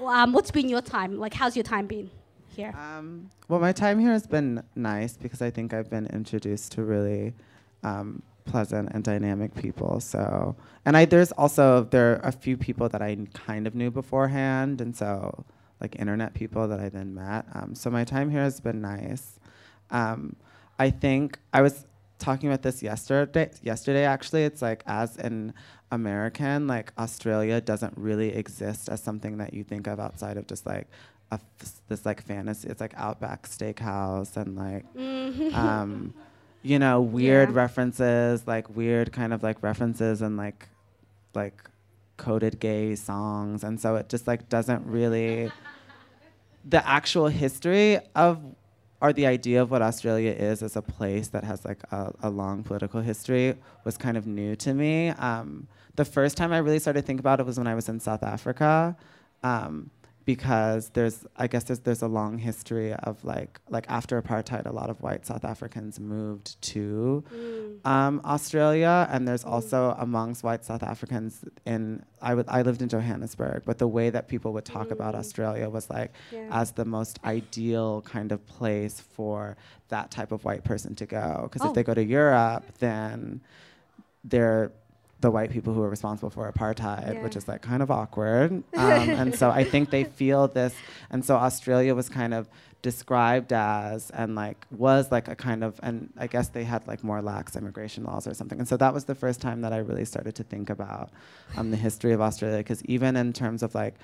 Um, 0.03 0.33
what's 0.33 0.51
been 0.51 0.69
your 0.69 0.81
time? 0.81 1.17
Like, 1.17 1.33
how's 1.33 1.55
your 1.55 1.63
time 1.63 1.87
been 1.87 2.09
here? 2.49 2.73
Um, 2.77 3.29
well, 3.47 3.59
my 3.59 3.71
time 3.71 3.99
here 3.99 4.11
has 4.11 4.27
been 4.27 4.63
nice 4.75 5.17
because 5.17 5.41
I 5.41 5.49
think 5.49 5.73
I've 5.73 5.89
been 5.89 6.05
introduced 6.07 6.71
to 6.73 6.83
really 6.83 7.33
um, 7.83 8.21
pleasant 8.45 8.89
and 8.93 9.03
dynamic 9.03 9.55
people. 9.55 9.99
So, 9.99 10.55
and 10.85 10.95
I 10.95 11.05
there's 11.05 11.31
also 11.33 11.83
there 11.83 12.13
are 12.13 12.27
a 12.27 12.31
few 12.31 12.57
people 12.57 12.89
that 12.89 13.01
I 13.01 13.17
kind 13.33 13.67
of 13.67 13.75
knew 13.75 13.91
beforehand, 13.91 14.81
and 14.81 14.95
so 14.95 15.45
like 15.81 15.99
internet 15.99 16.33
people 16.33 16.67
that 16.67 16.79
I 16.79 16.89
then 16.89 17.13
met. 17.13 17.45
Um, 17.53 17.75
so 17.75 17.89
my 17.89 18.03
time 18.03 18.29
here 18.29 18.41
has 18.41 18.59
been 18.59 18.81
nice. 18.81 19.39
Um, 19.91 20.35
I 20.79 20.89
think 20.89 21.39
I 21.53 21.61
was 21.61 21.85
talking 22.19 22.49
about 22.49 22.61
this 22.61 22.81
yesterday. 22.81 23.51
Yesterday, 23.61 24.05
actually, 24.05 24.43
it's 24.43 24.61
like 24.61 24.83
as 24.85 25.17
an 25.17 25.53
American, 25.91 26.67
like 26.67 26.93
Australia 26.97 27.61
doesn't 27.61 27.93
really 27.97 28.33
exist 28.33 28.89
as 28.89 29.01
something 29.01 29.37
that 29.37 29.53
you 29.53 29.63
think 29.63 29.87
of 29.87 29.99
outside 29.99 30.37
of 30.37 30.47
just 30.47 30.65
like 30.65 30.87
a 31.31 31.35
f- 31.35 31.81
this 31.87 32.05
like 32.05 32.21
fantasy. 32.21 32.67
It's 32.69 32.81
like 32.81 32.93
Outback 32.95 33.47
Steakhouse 33.47 34.37
and 34.37 34.55
like 34.55 34.85
um, 35.55 36.13
you 36.65 36.79
know 36.79 36.99
weird 37.01 37.49
Yeah. 37.49 37.55
references, 37.55 38.45
like 38.47 38.75
weird 38.75 39.11
kind 39.11 39.31
of 39.33 39.43
like 39.43 39.61
references 39.63 40.21
and 40.21 40.35
like 40.37 40.67
like 41.33 41.57
coded 42.17 42.59
gay 42.59 42.95
songs, 42.95 43.63
and 43.63 43.79
so 43.79 43.95
it 43.95 44.09
just 44.09 44.25
like 44.27 44.49
doesn't 44.49 44.85
really 44.85 45.51
the 46.65 46.87
actual 46.87 47.27
history 47.27 47.99
of 48.15 48.39
or 49.01 49.13
the 49.13 49.25
idea 49.27 49.61
of 49.61 49.69
what 49.69 49.81
Australia 49.81 50.31
is 50.31 50.63
as 50.63 50.75
a 50.75 50.81
place 50.81 51.27
that 51.27 51.43
has 51.43 51.63
like 51.65 51.81
a, 51.91 52.13
a 52.23 52.29
long 52.29 52.63
political 52.63 53.01
history 53.01 53.55
was 53.83 53.97
kind 53.97 54.17
of 54.17 54.25
new 54.25 54.55
to 54.55 54.73
me. 54.73 55.09
Um, 55.09 55.67
the 55.95 56.05
first 56.05 56.37
time 56.37 56.51
I 56.53 56.57
really 56.59 56.79
started 56.79 57.01
to 57.01 57.05
think 57.07 57.19
about 57.19 57.39
it 57.39 57.45
was 57.45 57.57
when 57.57 57.67
I 57.67 57.75
was 57.75 57.87
in 57.89 57.99
South 57.99 58.23
Africa, 58.23 58.95
um, 59.43 59.91
because 60.25 60.89
there's 60.89 61.25
I 61.37 61.47
guess 61.47 61.63
there's 61.65 61.79
there's 61.79 62.01
a 62.01 62.07
long 62.07 62.39
history 62.39 62.93
of 62.93 63.23
like 63.23 63.59
like 63.69 63.85
after 63.87 64.19
apartheid, 64.21 64.65
a 64.65 64.71
lot 64.71 64.89
of 64.89 65.01
white 65.01 65.25
South 65.25 65.45
Africans 65.45 65.99
moved 65.99 66.59
to 66.73 67.23
mm. 67.31 67.85
um, 67.87 68.21
Australia, 68.25 69.07
and 69.11 69.27
there's 69.27 69.43
mm. 69.43 69.51
also 69.51 69.95
amongst 69.99 70.43
white 70.43 70.65
South 70.65 70.81
Africans 70.81 71.45
in 71.65 72.03
I 72.21 72.33
would 72.33 72.45
I 72.47 72.63
lived 72.63 72.81
in 72.81 72.89
Johannesburg, 72.89 73.63
but 73.65 73.77
the 73.77 73.87
way 73.87 74.09
that 74.09 74.27
people 74.27 74.51
would 74.53 74.65
talk 74.65 74.89
about 74.89 75.13
mm. 75.13 75.19
Australia 75.19 75.69
was 75.69 75.89
like 75.89 76.13
Yeah. 76.31 76.49
as 76.51 76.71
the 76.71 76.85
most 76.85 77.19
ideal 77.23 78.01
kind 78.01 78.31
of 78.31 78.45
place 78.47 78.99
for 78.99 79.57
that 79.89 80.09
type 80.09 80.31
of 80.31 80.43
white 80.43 80.63
person 80.63 80.95
to 80.95 81.05
go. 81.05 81.41
Because 81.43 81.61
Oh. 81.61 81.69
if 81.69 81.75
they 81.75 81.83
go 81.83 81.93
to 81.93 82.03
Europe, 82.03 82.65
then 82.79 83.41
they're 84.23 84.71
the 85.21 85.31
white 85.31 85.49
people 85.49 85.73
who 85.73 85.81
are 85.81 85.89
responsible 85.89 86.29
for 86.29 86.51
apartheid, 86.51 87.21
which 87.23 87.35
is 87.35 87.47
like 87.47 87.61
kind 87.61 87.81
of 87.81 87.89
awkward. 87.89 88.51
Um, 88.51 89.09
and 89.09 89.35
so 89.35 89.49
I 89.49 89.63
think 89.63 89.89
they 89.89 90.03
feel 90.19 90.47
this. 90.47 90.75
And 91.09 91.23
so 91.23 91.35
Australia 91.35 91.95
was 91.95 92.09
kind 92.09 92.33
of 92.33 92.49
described 92.81 93.51
as 93.51 94.11
and 94.11 94.35
like 94.35 94.67
was 94.69 95.11
like 95.11 95.27
a 95.27 95.35
kind 95.35 95.63
of 95.63 95.79
and 95.81 96.13
I 96.17 96.27
guess 96.27 96.49
they 96.49 96.63
had 96.63 96.85
like 96.85 97.03
more 97.03 97.19
lax 97.19 97.55
immigration 97.55 98.03
laws 98.03 98.27
or 98.27 98.33
something. 98.35 98.59
And 98.59 98.67
so 98.67 98.77
that 98.77 98.93
was 98.93 99.05
the 99.05 99.15
first 99.15 99.41
time 99.41 99.61
that 99.61 99.73
I 99.73 99.77
really 99.77 100.05
started 100.05 100.35
to 100.35 100.43
think 100.43 100.69
about 100.69 101.09
um, 101.57 101.71
the 101.71 101.77
history 101.77 102.13
of 102.13 102.21
Australia 102.21 102.59
because 102.59 102.83
even 102.85 103.15
in 103.15 103.33
terms 103.33 103.63
of 103.63 103.73
like 103.73 103.95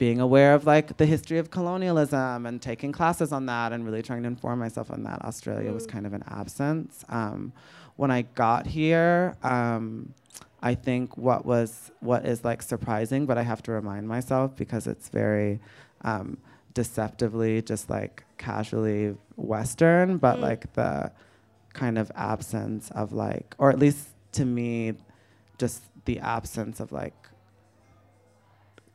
being 0.00 0.18
aware 0.18 0.54
of 0.54 0.64
like 0.64 0.96
the 0.96 1.04
history 1.04 1.36
of 1.36 1.50
colonialism 1.50 2.46
and 2.46 2.62
taking 2.62 2.90
classes 2.90 3.32
on 3.32 3.44
that 3.44 3.70
and 3.70 3.84
really 3.84 4.00
trying 4.00 4.22
to 4.22 4.28
inform 4.28 4.58
myself 4.58 4.90
on 4.90 5.02
that. 5.02 5.22
Australia 5.22 5.70
was 5.74 5.86
kind 5.86 6.06
of 6.06 6.14
an 6.14 6.24
absence. 6.26 7.04
Um, 7.10 7.52
when 7.96 8.10
I 8.10 8.22
got 8.22 8.66
here, 8.66 9.36
um, 9.42 10.14
I 10.62 10.74
think 10.74 11.18
what 11.18 11.44
was 11.44 11.90
what 12.00 12.24
is 12.24 12.44
like 12.46 12.62
surprising, 12.62 13.26
but 13.26 13.36
I 13.36 13.42
have 13.42 13.62
to 13.64 13.72
remind 13.72 14.08
myself 14.08 14.56
because 14.56 14.86
it's 14.86 15.10
very 15.10 15.60
um, 16.00 16.38
deceptively 16.72 17.60
just 17.60 17.90
like 17.90 18.24
casually 18.38 19.14
Western, 19.36 20.16
but 20.16 20.38
Mm. 20.38 20.42
like 20.48 20.72
the 20.72 21.12
kind 21.74 21.98
of 21.98 22.10
absence 22.14 22.90
of 22.92 23.12
like, 23.12 23.54
or 23.58 23.68
at 23.68 23.78
least 23.78 24.08
to 24.32 24.46
me, 24.46 24.94
just 25.58 25.82
the 26.06 26.18
absence 26.20 26.80
of 26.80 26.90
like 26.90 27.12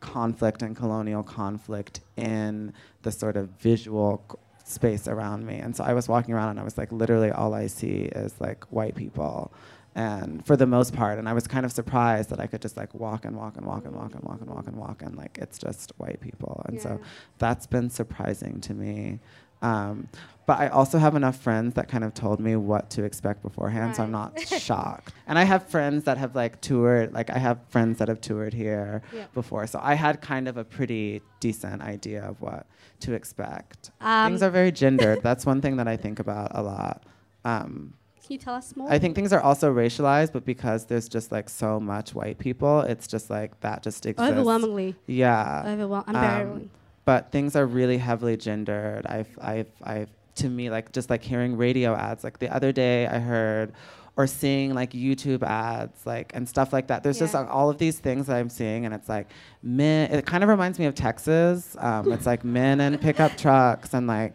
conflict 0.05 0.61
and 0.61 0.75
colonial 0.75 1.23
conflict 1.23 2.01
in 2.15 2.71
the 3.01 3.11
sort 3.11 3.35
of 3.35 3.49
visual 3.59 4.23
space 4.63 5.07
around 5.07 5.45
me. 5.45 5.55
And 5.55 5.75
so 5.75 5.83
I 5.83 5.93
was 5.93 6.07
walking 6.07 6.33
around 6.33 6.49
and 6.49 6.59
I 6.59 6.63
was 6.63 6.77
like, 6.77 6.91
literally, 6.91 7.31
all 7.31 7.53
I 7.53 7.67
see 7.67 8.09
is 8.23 8.39
like 8.39 8.65
white 8.65 8.95
people. 8.95 9.51
And 9.95 10.45
for 10.45 10.57
the 10.57 10.67
most 10.67 10.93
part, 10.93 11.17
and 11.19 11.27
I 11.29 11.33
was 11.33 11.47
kind 11.47 11.65
of 11.65 11.71
surprised 11.71 12.29
that 12.29 12.39
I 12.39 12.47
could 12.47 12.61
just 12.61 12.75
like 12.75 12.93
walk 12.93 13.23
and 13.25 13.35
walk 13.35 13.55
and 13.57 13.65
walk 13.65 13.85
and 13.85 13.95
walk 13.95 14.13
and 14.13 14.23
walk 14.23 14.41
and 14.41 14.49
walk 14.49 14.67
and 14.67 14.75
walk 14.75 15.01
and 15.01 15.15
like 15.15 15.37
it's 15.41 15.57
just 15.57 15.93
white 15.97 16.19
people. 16.19 16.61
And 16.65 16.81
so 16.81 16.99
that's 17.37 17.65
been 17.65 17.89
surprising 17.89 18.59
to 18.61 18.73
me. 18.73 19.19
Um, 19.65 20.07
but 20.47 20.59
I 20.59 20.67
also 20.67 20.99
have 20.99 21.15
enough 21.15 21.37
friends 21.37 21.73
that 21.73 21.87
kind 21.87 22.03
of 22.03 22.13
told 22.13 22.39
me 22.39 22.55
what 22.55 22.91
to 22.91 23.03
expect 23.03 23.41
beforehand, 23.41 23.95
so 23.95 24.03
I'm 24.03 24.11
not 24.11 24.39
shocked. 24.67 25.11
And 25.25 25.39
I 25.39 25.43
have 25.43 25.67
friends 25.67 26.03
that 26.03 26.19
have 26.19 26.35
like 26.35 26.61
toured, 26.61 27.13
like 27.13 27.31
I 27.31 27.39
have 27.39 27.57
friends 27.69 27.97
that 27.97 28.07
have 28.09 28.21
toured 28.21 28.53
here 28.53 29.01
Yep. 29.11 29.33
before, 29.33 29.65
so 29.65 29.79
I 29.81 29.95
had 29.95 30.21
kind 30.21 30.47
of 30.47 30.57
a 30.57 30.63
pretty 30.63 31.23
decent 31.39 31.81
idea 31.81 32.21
of 32.23 32.39
what 32.41 32.67
to 32.99 33.13
expect. 33.13 33.89
Um, 34.01 34.29
things 34.33 34.43
are 34.43 34.51
very 34.51 34.71
gendered. 34.83 35.23
That's 35.23 35.47
one 35.47 35.61
thing 35.61 35.77
that 35.77 35.87
I 35.87 35.97
think 35.97 36.19
about 36.19 36.51
a 36.53 36.61
lot. 36.61 37.03
Um, 37.43 37.95
Can 38.21 38.33
you 38.33 38.37
tell 38.37 38.53
us 38.53 38.75
more? 38.75 38.87
I 38.91 38.99
think 38.99 39.15
things 39.15 39.33
are 39.33 39.41
also 39.41 39.73
racialized, 39.73 40.31
but 40.31 40.45
because 40.45 40.85
there's 40.85 41.09
just 41.09 41.31
like 41.31 41.49
so 41.49 41.79
much 41.79 42.13
white 42.13 42.37
people, 42.37 42.81
it's 42.81 43.07
just 43.07 43.31
like 43.31 43.59
that 43.61 43.81
just 43.81 44.05
exists. 44.05 44.31
overwhelmingly. 44.31 44.95
Yeah 45.07 45.63
Overwhel- 45.65 46.07
um. 46.13 46.69
But 47.05 47.31
things 47.31 47.55
are 47.55 47.65
really 47.65 47.97
heavily 47.97 48.35
gendered. 48.35 49.05
I've, 49.05 49.29
I've, 49.41 49.71
I've, 49.83 50.09
to 50.35 50.49
me, 50.49 50.69
like 50.69 50.91
just 50.91 51.09
like 51.09 51.23
hearing 51.23 51.55
radio 51.55 51.95
ads. 51.95 52.23
Like 52.23 52.39
the 52.39 52.53
other 52.53 52.71
day, 52.71 53.07
I 53.07 53.19
heard, 53.19 53.73
or 54.17 54.27
seeing 54.27 54.73
like 54.73 54.91
YouTube 54.91 55.43
ads, 55.43 56.05
like 56.05 56.31
and 56.35 56.47
stuff 56.47 56.71
like 56.71 56.87
that. 56.87 57.03
There's 57.03 57.19
just 57.19 57.33
like, 57.33 57.47
all 57.49 57.69
of 57.69 57.77
these 57.77 57.99
things 57.99 58.27
that 58.27 58.37
I'm 58.37 58.49
seeing, 58.49 58.85
and 58.85 58.93
it's 58.93 59.09
like 59.09 59.29
men. 59.61 60.11
It 60.11 60.25
kind 60.25 60.43
of 60.43 60.49
reminds 60.49 60.79
me 60.79 60.85
of 60.85 60.95
Texas. 60.95 61.75
Um, 61.79 62.11
it's 62.11 62.25
like 62.25 62.43
men 62.43 62.81
in 62.81 62.97
pickup 62.97 63.37
trucks, 63.37 63.93
and 63.93 64.07
like 64.07 64.33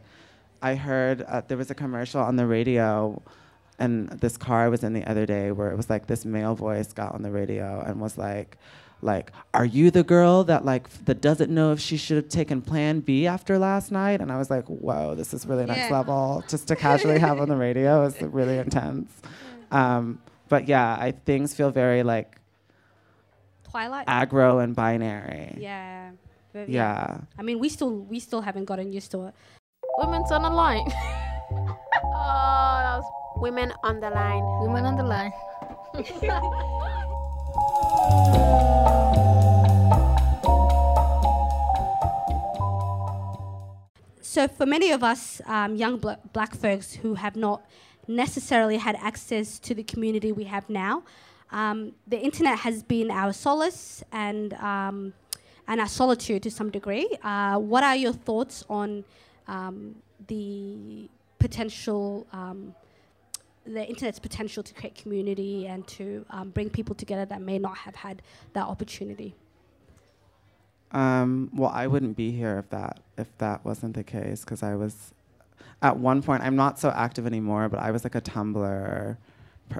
I 0.62 0.74
heard 0.74 1.22
uh, 1.22 1.42
there 1.48 1.56
was 1.56 1.70
a 1.70 1.74
commercial 1.74 2.20
on 2.20 2.36
the 2.36 2.46
radio. 2.46 3.22
And 3.78 4.10
this 4.10 4.36
car 4.36 4.66
I 4.66 4.68
was 4.68 4.84
in 4.84 4.92
the 4.92 5.04
other 5.06 5.24
day, 5.24 5.52
where 5.52 5.70
it 5.70 5.76
was 5.76 5.88
like 5.88 6.06
this 6.06 6.26
male 6.26 6.54
voice 6.54 6.92
got 6.92 7.14
on 7.14 7.22
the 7.22 7.30
radio 7.30 7.80
and 7.80 7.98
was 7.98 8.18
like, 8.18 8.58
like 9.02 9.32
are 9.54 9.64
you 9.64 9.90
the 9.90 10.02
girl 10.04 10.44
that 10.44 10.64
like 10.64 10.84
f- 10.86 11.04
that 11.06 11.20
doesn't 11.20 11.50
know 11.50 11.72
if 11.72 11.80
she 11.80 11.96
should 11.96 12.16
have 12.16 12.28
taken 12.28 12.60
plan 12.60 13.00
b 13.00 13.26
after 13.26 13.58
last 13.58 13.90
night 13.90 14.20
and 14.20 14.30
i 14.30 14.36
was 14.36 14.50
like 14.50 14.64
whoa 14.66 15.14
this 15.14 15.32
is 15.32 15.46
really 15.46 15.64
next 15.64 15.88
Yeah. 15.90 15.96
level 15.98 16.44
just 16.48 16.68
to 16.68 16.76
casually 16.76 17.18
have 17.18 17.40
on 17.40 17.48
the 17.48 17.56
radio 17.68 18.04
is 18.04 18.20
really 18.20 18.58
intense 18.58 19.10
um, 19.70 20.20
but 20.48 20.68
yeah 20.68 20.96
i 21.00 21.12
things 21.24 21.54
feel 21.54 21.70
very 21.70 22.02
like 22.02 22.36
Twilight. 23.70 24.06
aggro 24.06 24.62
and 24.62 24.74
binary 24.76 25.56
yeah. 25.58 26.10
But 26.52 26.68
yeah 26.68 27.18
I 27.38 27.42
mean, 27.42 27.60
we 27.60 27.68
still 27.68 27.94
we 28.10 28.18
still 28.18 28.40
haven't 28.40 28.64
gotten 28.64 28.92
used 28.92 29.12
to 29.12 29.26
it. 29.26 29.34
Women's 29.98 30.32
on 30.32 30.42
the 30.42 30.50
line. 30.50 30.82
oh, 30.90 32.74
that 32.82 32.98
was 32.98 33.04
Women 33.36 33.72
on 33.84 34.00
the 34.00 34.10
line. 34.10 34.42
women 34.60 34.84
on 34.84 34.96
the 34.96 35.04
line. 35.06 35.30
So 44.30 44.46
for 44.46 44.64
many 44.64 44.92
of 44.92 45.02
us 45.02 45.42
um, 45.46 45.74
young 45.74 45.96
bla- 45.96 46.20
black 46.32 46.54
folks 46.54 46.92
who 46.92 47.14
have 47.14 47.34
not 47.34 47.68
necessarily 48.06 48.76
had 48.76 48.94
access 48.94 49.58
to 49.58 49.74
the 49.74 49.82
community 49.82 50.30
we 50.30 50.44
have 50.44 50.70
now, 50.70 51.02
um, 51.50 51.94
the 52.06 52.16
internet 52.16 52.60
has 52.60 52.84
been 52.84 53.10
our 53.10 53.32
solace 53.32 54.04
and 54.12 54.54
um, 54.54 55.14
and 55.66 55.80
our 55.80 55.88
solitude 55.88 56.44
to 56.44 56.50
some 56.52 56.70
degree. 56.70 57.08
Uh, 57.24 57.58
what 57.58 57.82
are 57.82 57.96
your 57.96 58.12
thoughts 58.12 58.64
on 58.70 59.04
um, 59.48 59.96
the 60.28 61.08
potential? 61.40 62.24
Um, 62.32 62.72
the 63.66 63.84
internet's 63.84 64.20
potential 64.20 64.62
to 64.62 64.72
create 64.74 64.94
community 64.94 65.66
and 65.66 65.84
to 65.88 66.24
um, 66.30 66.50
bring 66.50 66.70
people 66.70 66.94
together 66.94 67.24
that 67.24 67.42
may 67.42 67.58
not 67.58 67.76
have 67.78 67.96
had 67.96 68.22
that 68.52 68.66
opportunity. 68.66 69.34
Um, 70.92 71.50
well, 71.54 71.70
I 71.72 71.86
wouldn't 71.86 72.16
be 72.16 72.32
here 72.32 72.58
if 72.58 72.70
that 72.70 73.00
if 73.16 73.28
that 73.38 73.64
wasn't 73.64 73.94
the 73.94 74.02
case 74.04 74.40
because 74.40 74.62
I 74.62 74.74
was 74.74 75.12
at 75.82 75.96
one 75.96 76.22
point. 76.22 76.42
I'm 76.42 76.56
not 76.56 76.78
so 76.78 76.90
active 76.90 77.26
anymore, 77.26 77.68
but 77.68 77.80
I 77.80 77.90
was 77.90 78.04
like 78.04 78.14
a 78.14 78.20
Tumblr. 78.20 79.16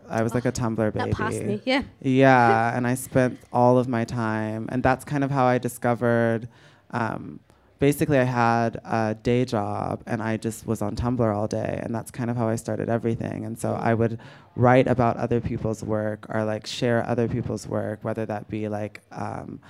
I 0.09 0.23
was 0.23 0.35
like 0.35 0.45
a 0.45 0.53
Tumblr 0.53 0.93
baby. 0.93 1.11
That 1.11 1.17
passed 1.17 1.43
me, 1.43 1.61
yeah. 1.65 1.83
Yeah, 2.01 2.73
and 2.77 2.87
I 2.87 2.95
spent 2.95 3.41
all 3.53 3.77
of 3.79 3.89
my 3.89 4.05
time, 4.05 4.69
and 4.71 4.83
that's 4.83 5.05
kind 5.05 5.25
of 5.25 5.31
how 5.31 5.47
I 5.47 5.59
discovered. 5.59 6.49
Um, 6.93 7.41
basically, 7.81 8.19
I 8.19 8.25
had 8.25 8.81
a 8.85 9.17
day 9.21 9.45
job, 9.45 10.03
and 10.07 10.23
I 10.23 10.37
just 10.37 10.65
was 10.65 10.81
on 10.81 10.95
Tumblr 10.95 11.35
all 11.35 11.49
day, 11.49 11.81
and 11.83 11.93
that's 11.93 12.13
kind 12.13 12.31
of 12.31 12.37
how 12.37 12.49
I 12.49 12.55
started 12.55 12.89
everything. 12.89 13.45
And 13.45 13.59
so 13.59 13.73
I 13.75 13.95
would 13.95 14.21
write 14.55 14.87
about 14.87 15.17
other 15.17 15.41
people's 15.41 15.83
work 15.83 16.27
or 16.29 16.45
like 16.45 16.67
share 16.67 17.05
other 17.09 17.27
people's 17.27 17.67
work, 17.67 17.99
whether 18.03 18.25
that 18.27 18.49
be 18.49 18.69
like. 18.69 19.01
Um, 19.11 19.61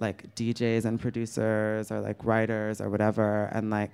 like 0.00 0.34
DJs 0.34 0.84
and 0.84 1.00
producers 1.00 1.90
or 1.90 2.00
like 2.00 2.24
writers 2.24 2.80
or 2.80 2.88
whatever 2.90 3.48
and 3.52 3.70
like 3.70 3.90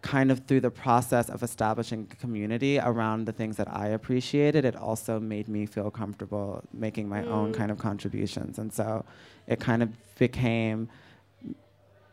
kind 0.00 0.30
of 0.30 0.46
through 0.46 0.60
the 0.60 0.70
process 0.70 1.28
of 1.28 1.42
establishing 1.42 2.06
community 2.20 2.78
around 2.78 3.24
the 3.24 3.32
things 3.32 3.56
that 3.56 3.68
I 3.68 3.88
appreciated 3.88 4.64
it 4.64 4.76
also 4.76 5.18
made 5.18 5.48
me 5.48 5.66
feel 5.66 5.90
comfortable 5.90 6.62
making 6.72 7.08
my 7.08 7.24
own 7.24 7.52
mm. 7.52 7.56
kind 7.56 7.70
of 7.72 7.78
contributions. 7.78 8.58
And 8.58 8.72
so 8.72 9.04
it 9.48 9.58
kind 9.58 9.82
of 9.82 9.90
became 10.16 10.88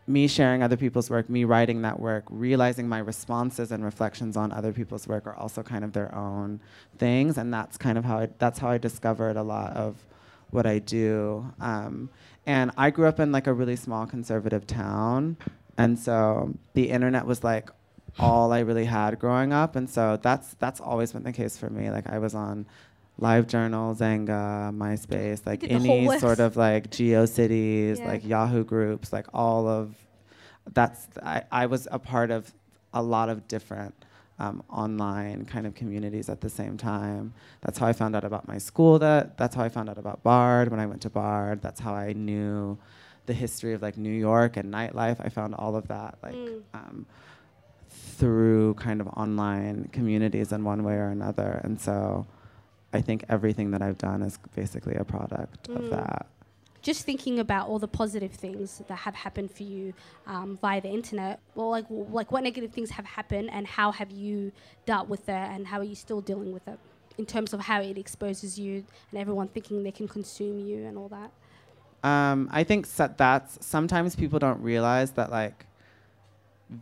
me 0.07 0.27
sharing 0.27 0.61
other 0.61 0.77
people's 0.77 1.09
work, 1.09 1.29
me 1.29 1.45
writing 1.45 1.81
that 1.81 1.99
work, 1.99 2.23
realizing 2.29 2.87
my 2.87 2.99
responses 2.99 3.71
and 3.71 3.83
reflections 3.83 4.37
on 4.37 4.51
other 4.51 4.71
people's 4.71 5.07
work 5.07 5.25
are 5.25 5.35
also 5.35 5.63
kind 5.63 5.83
of 5.83 5.93
their 5.93 6.13
own 6.13 6.59
things, 6.97 7.37
and 7.37 7.53
that's 7.53 7.77
kind 7.77 7.97
of 7.97 8.05
how 8.05 8.19
I, 8.19 8.29
that's 8.37 8.59
how 8.59 8.69
I 8.69 8.77
discovered 8.77 9.35
a 9.35 9.43
lot 9.43 9.75
of 9.75 9.95
what 10.51 10.65
I 10.65 10.79
do. 10.79 11.51
Um, 11.59 12.09
and 12.45 12.71
I 12.77 12.89
grew 12.91 13.07
up 13.07 13.19
in 13.19 13.31
like 13.31 13.47
a 13.47 13.53
really 13.53 13.75
small 13.75 14.05
conservative 14.05 14.67
town, 14.67 15.37
and 15.77 15.97
so 15.97 16.53
the 16.73 16.89
internet 16.89 17.25
was 17.25 17.43
like 17.43 17.69
all 18.19 18.53
I 18.53 18.59
really 18.59 18.85
had 18.85 19.19
growing 19.19 19.51
up, 19.51 19.75
and 19.75 19.89
so 19.89 20.17
that's 20.21 20.53
that's 20.55 20.79
always 20.79 21.11
been 21.11 21.23
the 21.23 21.33
case 21.33 21.57
for 21.57 21.69
me. 21.69 21.89
Like 21.91 22.07
I 22.09 22.19
was 22.19 22.35
on. 22.35 22.65
LiveJournal, 23.21 23.95
Xanga, 23.97 24.75
MySpace, 24.75 25.45
like 25.45 25.61
did 25.61 25.69
the 25.69 25.75
whole 25.87 26.11
any 26.11 26.19
sort 26.19 26.39
of 26.41 26.57
like 26.57 26.89
GeoCities, 26.91 27.99
Yeah. 27.99 28.07
like 28.07 28.25
Yahoo 28.25 28.65
groups, 28.65 29.13
like 29.13 29.25
all 29.33 29.69
of 29.69 29.95
that's 30.73 31.07
I, 31.23 31.43
I 31.49 31.67
was 31.67 31.87
a 31.91 31.97
part 31.97 32.29
of 32.29 32.53
a 32.93 33.01
lot 33.01 33.29
of 33.29 33.47
different 33.47 33.95
um, 34.39 34.63
online 34.69 35.45
kind 35.45 35.65
of 35.65 35.73
communities 35.75 36.27
at 36.29 36.41
the 36.41 36.49
same 36.49 36.75
time. 36.77 37.33
That's 37.61 37.77
how 37.79 37.87
I 37.87 37.93
found 37.93 38.15
out 38.15 38.23
about 38.25 38.47
my 38.47 38.57
school. 38.57 38.99
That 38.99 39.37
that's 39.37 39.55
how 39.55 39.63
I 39.63 39.69
found 39.69 39.89
out 39.89 39.97
about 39.97 40.23
Bard 40.23 40.69
when 40.71 40.79
I 40.79 40.85
went 40.85 41.01
to 41.03 41.09
Bard. 41.09 41.61
That's 41.61 41.79
how 41.79 41.93
I 41.93 42.13
knew 42.13 42.77
the 43.27 43.33
history 43.33 43.73
of 43.73 43.81
like 43.81 43.97
New 43.97 44.11
York 44.29 44.57
and 44.57 44.71
nightlife. 44.73 45.17
I 45.25 45.29
found 45.29 45.55
all 45.55 45.75
of 45.75 45.87
that 45.87 46.17
like 46.21 46.35
Mm. 46.35 46.61
um, 46.73 47.05
through 47.89 48.73
kind 48.75 49.01
of 49.01 49.07
online 49.09 49.89
communities 49.91 50.51
in 50.51 50.63
one 50.63 50.83
way 50.83 50.95
or 50.95 51.07
another. 51.09 51.61
And 51.63 51.79
so 51.79 52.25
I 52.93 53.01
think 53.01 53.25
everything 53.29 53.71
that 53.71 53.81
I've 53.81 53.97
done 53.97 54.21
is 54.21 54.37
basically 54.55 54.95
a 54.95 55.03
product 55.03 55.67
of 55.69 55.81
Mm. 55.83 55.89
that. 55.91 56.27
Just 56.85 57.03
thinking 57.03 57.39
about 57.39 57.67
all 57.67 57.79
the 57.79 57.87
positive 57.87 58.31
things 58.31 58.83
that 58.87 58.93
have 58.93 59.15
happened 59.15 59.49
for 59.49 59.63
you 59.63 59.91
um, 60.27 60.55
via 60.61 60.79
the 60.79 60.87
internet. 60.87 61.39
Well 61.55 61.71
like 61.71 61.85
like 61.89 62.31
what 62.31 62.43
negative 62.43 62.71
things 62.71 62.91
have 62.91 63.05
happened 63.05 63.49
and 63.51 63.65
how 63.65 63.91
have 63.91 64.11
you 64.11 64.51
dealt 64.85 65.09
with 65.09 65.25
that 65.25 65.51
and 65.51 65.65
how 65.65 65.79
are 65.79 65.83
you 65.83 65.95
still 65.95 66.21
dealing 66.21 66.53
with 66.53 66.67
it 66.67 66.77
in 67.17 67.25
terms 67.25 67.53
of 67.53 67.61
how 67.61 67.81
it 67.81 67.97
exposes 67.97 68.59
you 68.59 68.85
and 69.09 69.19
everyone 69.19 69.47
thinking 69.47 69.81
they 69.81 69.91
can 69.91 70.07
consume 70.07 70.59
you 70.59 70.85
and 70.85 70.95
all 70.95 71.09
that? 71.09 71.31
Um, 72.07 72.49
I 72.51 72.63
think 72.63 72.87
that's 73.17 73.65
sometimes 73.65 74.15
people 74.15 74.37
don't 74.37 74.61
realize 74.61 75.11
that 75.11 75.31
like 75.31 75.65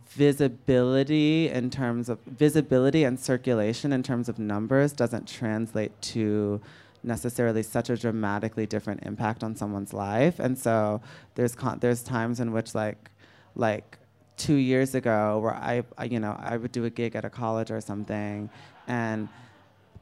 visibility 0.06 1.48
in 1.48 1.70
terms 1.70 2.10
of 2.10 2.18
visibility 2.26 3.04
and 3.04 3.18
circulation 3.18 3.90
in 3.90 4.02
terms 4.02 4.28
of 4.28 4.38
numbers 4.38 4.92
doesn't 4.92 5.26
translate 5.26 5.98
to 6.02 6.60
necessarily 7.04 7.62
such 7.62 7.90
a 7.90 7.96
dramatically 7.96 8.66
different 8.66 9.00
impact 9.04 9.44
on 9.44 9.54
someone's 9.54 9.92
life 9.92 10.38
and 10.38 10.58
so 10.58 11.00
there's 11.34 11.54
con- 11.54 11.78
there's 11.80 12.02
times 12.02 12.40
in 12.40 12.50
which 12.52 12.74
like 12.74 13.10
like 13.54 13.98
two 14.36 14.54
years 14.54 14.94
ago 14.94 15.38
where 15.42 15.54
I, 15.54 15.82
I 15.96 16.04
you 16.04 16.18
know 16.18 16.34
I 16.38 16.56
would 16.56 16.72
do 16.72 16.84
a 16.86 16.90
gig 16.90 17.14
at 17.14 17.24
a 17.24 17.30
college 17.30 17.70
or 17.70 17.80
something, 17.80 18.50
and 18.88 19.28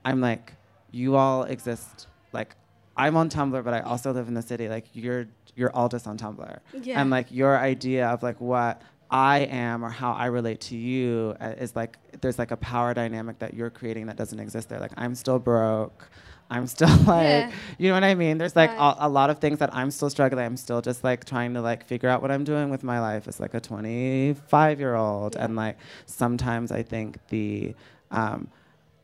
I'm 0.07 0.21
like, 0.23 0.55
you 0.91 1.17
all 1.17 1.43
exist 1.45 2.07
like 2.33 2.57
I'm 2.97 3.15
on 3.17 3.29
Tumblr, 3.29 3.63
but 3.63 3.75
I 3.75 3.81
also 3.81 4.11
live 4.13 4.29
in 4.29 4.35
the 4.35 4.41
city. 4.43 4.69
Like 4.71 4.87
you're 4.95 5.27
you're 5.55 5.71
all 5.77 5.89
just 5.91 6.07
on 6.07 6.17
Tumblr, 6.17 6.59
Yeah. 6.83 7.01
and 7.01 7.11
like 7.11 7.27
your 7.31 7.59
idea 7.59 8.09
of 8.09 8.23
like 8.23 8.41
what 8.41 8.81
I 9.13 9.41
am 9.41 9.85
or 9.85 9.91
how 9.91 10.13
I 10.13 10.27
relate 10.27 10.61
to 10.63 10.77
you 10.77 11.37
uh, 11.41 11.49
is 11.59 11.77
like 11.77 11.99
there's 12.23 12.39
like 12.39 12.51
a 12.51 12.57
power 12.57 12.95
dynamic 12.95 13.39
that 13.41 13.53
you're 13.55 13.71
creating 13.71 14.07
that 14.07 14.17
doesn't 14.17 14.41
exist 14.41 14.69
there. 14.71 14.81
Like 14.81 14.93
I'm 14.97 15.15
still 15.15 15.39
broke. 15.39 16.09
I'm 16.51 16.67
still 16.67 16.89
like, 17.07 17.07
Yeah. 17.07 17.53
you 17.79 17.89
know 17.89 17.95
what 17.95 18.05
I 18.05 18.15
mean? 18.15 18.39
There's 18.39 18.57
like 18.57 18.71
Right. 18.71 18.97
a, 18.99 19.07
a 19.07 19.09
lot 19.09 19.29
of 19.31 19.39
things 19.39 19.59
that 19.61 19.75
I'm 19.75 19.91
still 19.91 20.11
struggling. 20.11 20.45
I'm 20.45 20.57
still 20.57 20.81
just 20.83 21.05
like 21.05 21.25
trying 21.27 21.55
to 21.55 21.61
like 21.63 21.85
figure 21.85 22.09
out 22.09 22.23
what 22.23 22.31
I'm 22.31 22.45
doing 22.45 22.71
with 22.71 22.83
my 22.83 23.01
life 23.01 23.29
as 23.29 23.39
like 23.39 23.55
a 23.55 23.61
25 23.61 24.81
year 24.81 24.95
old. 24.95 25.37
And 25.37 25.57
like 25.57 25.77
sometimes 26.07 26.73
I 26.73 26.83
think 26.83 27.19
the 27.29 27.75
um, 28.11 28.49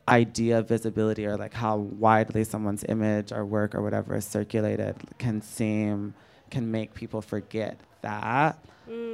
idea 0.08 0.58
of 0.58 0.68
visibility 0.68 1.26
or 1.26 1.36
like 1.36 1.54
how 1.54 1.76
widely 1.76 2.44
someone's 2.44 2.84
image 2.88 3.30
or 3.32 3.44
work 3.44 3.74
or 3.74 3.82
whatever 3.82 4.14
is 4.16 4.24
circulated 4.24 4.96
can 5.18 5.42
seem, 5.42 6.14
can 6.50 6.70
make 6.70 6.94
people 6.94 7.20
forget 7.20 7.78
that. 8.02 8.58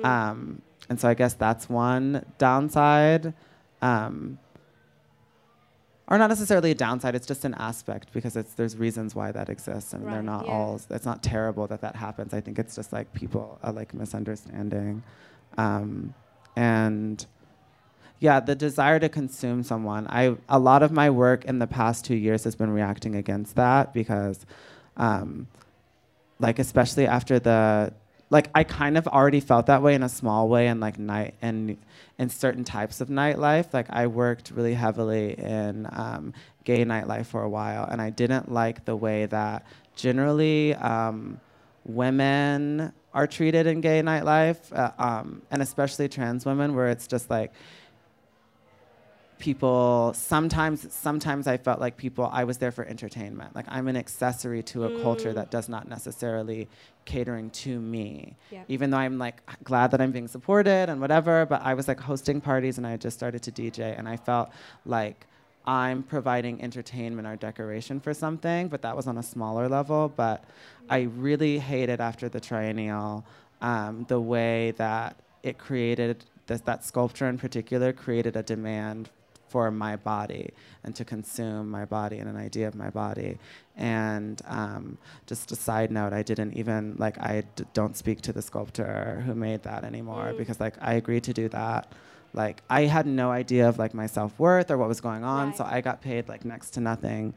Um, 0.05 0.63
and 0.89 1.01
so 1.01 1.09
I 1.09 1.15
guess 1.15 1.35
that's 1.35 1.69
one 1.69 2.25
downside. 2.39 3.35
Um, 3.83 4.39
or 6.09 6.19
not 6.19 6.29
necessarily 6.29 6.71
a 6.71 6.75
downside 6.75 7.15
it's 7.15 7.27
just 7.27 7.45
an 7.45 7.55
aspect 7.55 8.13
because 8.13 8.37
it's 8.37 8.55
there's 8.55 8.77
reasons 8.77 9.15
why 9.15 9.33
that 9.33 9.49
exists 9.49 9.93
and 9.93 10.07
they're 10.07 10.23
not 10.23 10.47
yeah. 10.47 10.53
all 10.53 10.81
it's 10.91 11.07
not 11.07 11.23
terrible 11.23 11.67
that 11.67 11.81
that 11.81 11.97
happens 11.97 12.35
i 12.35 12.41
think 12.41 12.59
it's 12.59 12.77
just 12.77 12.93
like 12.93 13.13
people 13.15 13.59
are 13.63 13.73
like 13.73 13.95
misunderstanding 13.95 15.03
um, 15.57 16.15
and 16.57 17.27
yeah 18.21 18.41
the 18.41 18.55
desire 18.55 18.99
to 18.99 19.09
consume 19.09 19.63
someone 19.63 20.07
i 20.09 20.37
a 20.49 20.59
lot 20.59 20.83
of 20.83 20.93
my 20.93 21.09
work 21.09 21.45
in 21.47 21.59
the 21.59 21.67
past 21.67 22.05
two 22.05 22.17
years 22.17 22.45
has 22.45 22.55
been 22.55 22.71
reacting 22.71 23.15
against 23.17 23.57
that 23.57 23.93
because 23.95 24.45
um, 24.97 25.47
like 26.39 26.59
especially 26.59 27.07
after 27.07 27.39
the 27.39 27.93
like 28.31 28.51
I 28.55 28.65
kind 28.65 28.97
of 28.97 29.07
already 29.07 29.41
felt 29.41 29.67
that 29.67 29.83
way 29.83 29.95
in 29.95 30.03
a 30.03 30.09
small 30.09 30.49
way 30.49 30.67
in 30.69 30.81
like 30.81 30.99
night 30.99 31.35
and 31.43 31.77
in 32.19 32.29
certain 32.29 32.65
types 32.65 33.01
of 33.01 33.09
nightlife. 33.09 33.73
Like 33.73 33.87
I 33.91 34.07
worked 34.07 34.51
really 34.51 34.75
heavily 34.75 35.39
in 35.39 35.87
um, 35.93 36.33
gay 36.65 36.85
nightlife 36.85 37.27
for 37.27 37.43
a 37.43 37.49
while, 37.49 37.85
and 37.85 38.01
I 38.01 38.11
didn't 38.11 38.51
like 38.51 38.85
the 38.85 38.97
way 38.97 39.27
that 39.27 39.65
generally 39.95 40.75
um, 40.75 41.41
women 41.85 42.93
are 43.13 43.27
treated 43.27 43.67
in 43.67 43.81
gay 43.81 44.03
nightlife, 44.03 44.73
uh, 44.73 44.91
um, 44.99 45.43
and 45.51 45.63
especially 45.63 46.09
trans 46.09 46.45
women, 46.45 46.75
where 46.75 46.89
it's 46.89 47.07
just 47.07 47.31
like 47.31 47.53
people 49.39 50.13
sometimes 50.15 50.91
sometimes 50.95 51.47
i 51.47 51.57
felt 51.57 51.81
like 51.81 51.97
people 51.97 52.31
i 52.33 52.45
was 52.45 52.59
there 52.59 52.71
for 52.71 52.85
entertainment 52.87 53.55
like 53.55 53.67
i'm 53.69 53.89
an 53.89 53.97
accessory 53.97 54.63
to 54.63 54.85
a 54.85 55.03
culture 55.03 55.33
that 55.33 55.51
does 55.51 55.69
not 55.69 55.89
necessarily 55.89 56.69
catering 57.05 57.51
to 57.51 57.79
me 57.81 58.35
Yep. 58.51 58.65
even 58.69 58.91
though 58.91 58.97
i'm 58.99 59.19
like 59.19 59.43
glad 59.65 59.91
that 59.91 60.01
i'm 60.01 60.11
being 60.13 60.29
supported 60.29 60.89
and 60.89 61.01
whatever 61.01 61.47
but 61.47 61.63
i 61.63 61.75
was 61.75 61.89
like 61.89 62.01
hosting 62.01 62.41
parties 62.41 62.79
and 62.79 62.87
i 62.87 62.91
had 62.91 63.01
just 63.01 63.17
started 63.17 63.43
to 63.43 63.53
dj 63.53 63.79
and 63.99 64.09
i 64.09 64.17
felt 64.17 64.51
like 64.87 65.27
i'm 65.67 66.03
providing 66.03 66.63
entertainment 66.63 67.27
or 67.27 67.37
decoration 67.37 68.01
for 68.01 68.13
something 68.15 68.69
but 68.69 68.83
that 68.83 68.97
was 68.97 69.07
on 69.07 69.19
a 69.19 69.23
smaller 69.23 69.69
level 69.69 70.13
but 70.17 70.45
i 70.91 71.03
really 71.17 71.59
hated 71.59 72.01
after 72.01 72.29
the 72.29 72.41
triennial 72.41 73.25
um, 73.61 74.05
the 74.09 74.21
way 74.21 74.73
that 74.73 75.17
it 75.43 75.57
created 75.59 76.25
this, 76.47 76.61
that 76.63 76.85
sculpture 76.85 77.29
in 77.29 77.39
particular 77.39 77.93
created 77.93 78.37
a 78.37 78.43
demand 78.43 79.09
for 79.55 79.71
my 79.71 79.95
body 79.95 80.51
and 80.83 80.97
to 80.97 81.05
consume 81.05 81.71
my 81.71 81.85
body 81.85 82.19
and 82.19 82.29
an 82.29 82.37
idea 82.37 82.67
of 82.67 82.75
my 82.75 82.91
body. 82.91 83.39
And 83.77 84.43
um, 84.49 84.99
just 85.27 85.53
a 85.53 85.55
side 85.55 85.93
note, 85.93 86.13
I 86.13 86.25
didn't 86.25 86.55
even 86.55 86.97
like 86.99 87.17
I 87.21 87.45
d- 87.55 87.65
don't 87.73 87.97
speak 87.97 88.21
to 88.23 88.33
the 88.33 88.43
sculptor 88.43 89.23
who 89.25 89.33
made 89.33 89.63
that 89.63 89.85
anymore 89.85 90.35
because 90.37 90.59
like 90.59 90.75
I 90.81 90.95
agreed 90.95 91.23
to 91.31 91.33
do 91.33 91.49
that. 91.51 91.93
Like 92.33 92.65
I 92.69 92.81
had 92.97 93.07
no 93.07 93.31
idea 93.31 93.69
of 93.69 93.79
like 93.79 93.95
my 93.95 94.09
self 94.09 94.33
worth 94.41 94.73
or 94.73 94.77
what 94.77 94.89
was 94.89 95.01
going 95.01 95.23
on, 95.23 95.55
so 95.55 95.63
I 95.65 95.81
got 95.81 96.01
paid 96.01 96.29
like 96.29 96.45
next 96.45 96.71
to 96.71 96.81
nothing 96.81 97.33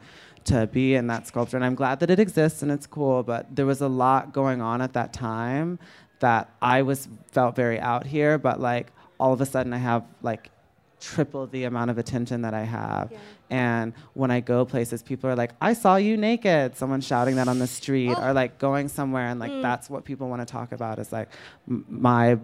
to 0.46 0.66
be 0.66 0.96
in 0.96 1.06
that 1.06 1.28
sculpture. 1.28 1.56
And 1.56 1.64
I'm 1.64 1.76
glad 1.76 2.00
that 2.00 2.10
it 2.10 2.18
exists 2.18 2.62
and 2.64 2.72
it's 2.72 2.88
cool, 2.88 3.22
but 3.22 3.46
there 3.54 3.66
was 3.66 3.80
a 3.80 3.92
lot 4.04 4.32
going 4.32 4.60
on 4.60 4.82
at 4.82 4.92
that 4.94 5.12
time 5.12 5.78
that 6.18 6.50
I 6.60 6.82
was 6.82 7.06
felt 7.30 7.54
very 7.54 7.78
out 7.78 8.06
here, 8.08 8.38
but 8.38 8.58
like 8.58 8.88
all 9.20 9.32
of 9.32 9.40
a 9.40 9.46
sudden 9.46 9.72
I 9.72 9.78
have 9.78 10.02
like 10.20 10.50
triple 11.00 11.46
the 11.46 11.64
amount 11.64 11.90
of 11.90 11.98
attention 11.98 12.42
that 12.42 12.54
I 12.54 12.62
have. 12.62 13.10
Yeah. 13.12 13.18
And 13.50 13.92
when 14.14 14.30
I 14.30 14.40
go 14.40 14.64
places, 14.64 15.02
people 15.02 15.30
are 15.30 15.36
like, 15.36 15.52
I 15.60 15.72
saw 15.72 15.96
you 15.96 16.16
naked. 16.16 16.76
Someone 16.76 17.00
shouting 17.00 17.36
that 17.36 17.48
on 17.48 17.58
the 17.58 17.66
street, 17.66 18.14
Oh. 18.16 18.28
or 18.28 18.32
like 18.32 18.58
going 18.58 18.88
somewhere, 18.88 19.26
and 19.28 19.38
like 19.40 19.50
Mm. 19.52 19.62
that's 19.62 19.88
what 19.88 20.04
people 20.04 20.28
want 20.28 20.42
to 20.42 20.46
talk 20.46 20.72
about 20.72 20.98
is 20.98 21.12
like 21.12 21.28
m- 21.68 21.84
my 21.88 22.38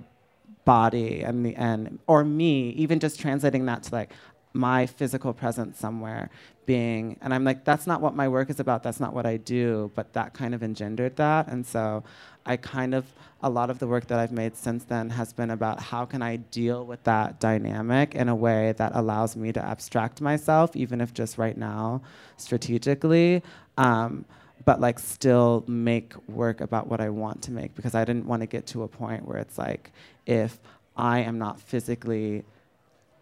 body 0.65 1.23
and 1.23 1.45
the 1.45 1.55
and 1.57 1.99
or 2.07 2.25
me, 2.25 2.71
even 2.71 2.99
just 2.99 3.21
translating 3.21 3.67
that 3.67 3.83
to 3.85 3.95
like 3.95 4.11
my 4.55 4.87
physical 4.87 5.33
presence 5.33 5.79
somewhere 5.79 6.31
being 6.65 7.19
and 7.21 7.35
I'm 7.35 7.45
like 7.45 7.65
that's 7.65 7.87
not 7.87 8.01
what 8.01 8.15
my 8.15 8.29
work 8.29 8.49
is 8.49 8.61
about. 8.61 8.83
That's 8.83 9.01
not 9.01 9.13
what 9.13 9.27
I 9.27 9.37
do. 9.37 9.91
But 9.95 10.15
that 10.15 10.33
kind 10.33 10.55
of 10.55 10.63
engendered 10.63 11.17
that. 11.17 11.49
And 11.49 11.67
so 11.67 12.05
I 12.47 12.57
kind 12.57 12.95
of 12.95 13.05
a 13.43 13.51
lot 13.51 13.69
of 13.69 13.79
the 13.79 13.87
work 13.87 14.07
that 14.07 14.19
I've 14.19 14.33
made 14.33 14.57
since 14.57 14.85
then 14.85 15.11
has 15.11 15.33
been 15.35 15.51
about 15.51 15.81
how 15.81 16.07
can 16.07 16.23
I 16.23 16.37
deal 16.37 16.87
with 16.87 17.03
that 17.05 17.41
dynamic 17.41 18.15
in 18.15 18.29
a 18.31 18.35
way 18.35 18.73
that 18.79 18.93
allows 18.95 19.37
me 19.37 19.53
to 19.53 19.63
abstract 19.63 20.21
myself 20.23 20.75
even 20.75 21.01
if 21.01 21.13
just 21.13 21.37
right 21.37 21.59
now 21.59 22.01
strategically 22.39 23.43
um, 23.77 24.25
but 24.65 24.81
like 24.81 24.99
still 24.99 25.65
make 25.67 26.15
work 26.29 26.61
about 26.61 26.87
what 26.89 27.01
I 27.01 27.11
want 27.11 27.43
to 27.43 27.53
make. 27.53 27.75
Because 27.75 27.95
I 27.95 28.05
didn't 28.05 28.27
want 28.27 28.41
to 28.43 28.47
get 28.47 28.67
to 28.69 28.83
a 28.83 28.89
point 28.89 29.27
where 29.27 29.39
it's 29.39 29.59
like 29.59 29.93
if 30.27 30.59
I 30.97 31.21
am 31.21 31.39
not 31.39 31.61
physically 31.61 32.45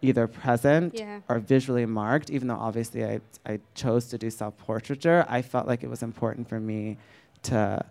either 0.03 0.27
present 0.27 0.93
Yeah. 0.93 1.21
or 1.29 1.39
visually 1.39 1.85
marked, 1.85 2.29
even 2.29 2.47
though 2.49 2.55
obviously 2.69 3.05
I, 3.05 3.21
I 3.45 3.59
chose 3.73 4.07
to 4.07 4.17
do 4.17 4.29
self 4.29 4.57
portraiture, 4.57 5.25
I 5.29 5.41
felt 5.41 5.65
like 5.67 5.83
it 5.83 5.89
was 5.89 6.03
important 6.03 6.47
for 6.49 6.59
me 6.59 6.97
to 7.43 7.83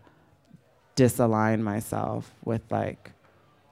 disalign 0.97 1.61
myself 1.63 2.35
with 2.45 2.63
like 2.71 3.13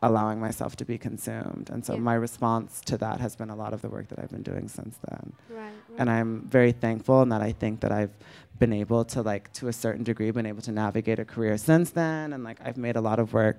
allowing 0.02 0.40
myself 0.40 0.76
to 0.76 0.84
be 0.86 0.96
consumed. 0.96 1.68
And 1.70 1.84
so 1.84 1.92
Yeah. 1.94 2.00
my 2.00 2.14
response 2.14 2.80
to 2.86 2.96
that 2.98 3.20
has 3.20 3.36
been 3.36 3.50
a 3.50 3.54
lot 3.56 3.74
of 3.74 3.82
the 3.82 3.90
work 3.90 4.08
that 4.08 4.18
I've 4.18 4.30
been 4.30 4.42
doing 4.42 4.66
since 4.68 4.96
then 5.08 5.32
Right. 5.50 5.58
right. 5.58 5.72
and 5.98 6.08
I'm 6.10 6.48
very 6.48 6.72
thankful 6.72 7.20
and 7.20 7.30
that 7.32 7.42
I 7.42 7.52
think 7.52 7.80
that 7.80 7.92
I've 7.92 8.16
been 8.58 8.72
able 8.72 9.04
to 9.06 9.20
like 9.20 9.52
to 9.54 9.68
a 9.68 9.72
certain 9.74 10.02
degree 10.02 10.30
been 10.30 10.46
able 10.46 10.62
to 10.62 10.72
navigate 10.72 11.18
a 11.18 11.24
career 11.26 11.58
since 11.58 11.90
then 11.90 12.32
and 12.32 12.42
like 12.44 12.58
I've 12.64 12.78
made 12.78 12.96
a 12.96 13.00
lot 13.02 13.18
of 13.18 13.34
work 13.34 13.58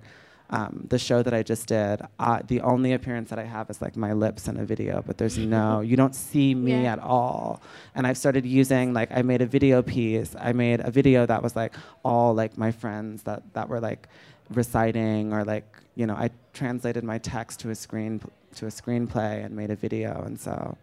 um, 0.51 0.85
the 0.89 0.99
show 0.99 1.23
that 1.23 1.33
I 1.33 1.43
just 1.43 1.67
did 1.67 2.01
uh, 2.19 2.39
the 2.47 2.59
only 2.61 2.91
appearance 2.93 3.29
that 3.29 3.39
I 3.39 3.45
have 3.45 3.69
is 3.69 3.81
like 3.81 3.95
my 3.95 4.13
lips 4.13 4.47
in 4.49 4.57
a 4.57 4.65
video 4.65 5.01
but 5.07 5.17
there's 5.17 5.37
no 5.57 5.79
you 5.81 5.95
don't 5.95 6.13
see 6.15 6.53
me 6.55 6.83
Yeah. 6.83 6.93
at 6.93 6.99
all 6.99 7.61
and 7.95 8.05
I've 8.07 8.17
started 8.17 8.45
using 8.45 8.93
like 8.93 9.09
I 9.11 9.21
made 9.21 9.41
a 9.41 9.45
video 9.45 9.81
piece 9.81 10.35
I 10.39 10.51
made 10.53 10.79
a 10.81 10.91
video 10.91 11.25
that 11.25 11.41
was 11.41 11.55
like 11.55 11.73
all 12.03 12.33
like 12.33 12.57
my 12.57 12.71
friends 12.71 13.23
that 13.23 13.41
that 13.53 13.69
were 13.69 13.79
like 13.79 14.07
reciting 14.49 15.33
or 15.33 15.43
like 15.45 15.65
you 15.95 16.05
know 16.05 16.15
I 16.15 16.29
translated 16.53 17.03
my 17.03 17.17
text 17.17 17.59
to 17.61 17.69
a 17.69 17.75
screen 17.75 18.21
to 18.55 18.65
a 18.65 18.69
screenplay 18.69 19.45
and 19.45 19.55
made 19.55 19.71
a 19.71 19.75
video 19.75 20.21
and 20.25 20.37
so 20.39 20.77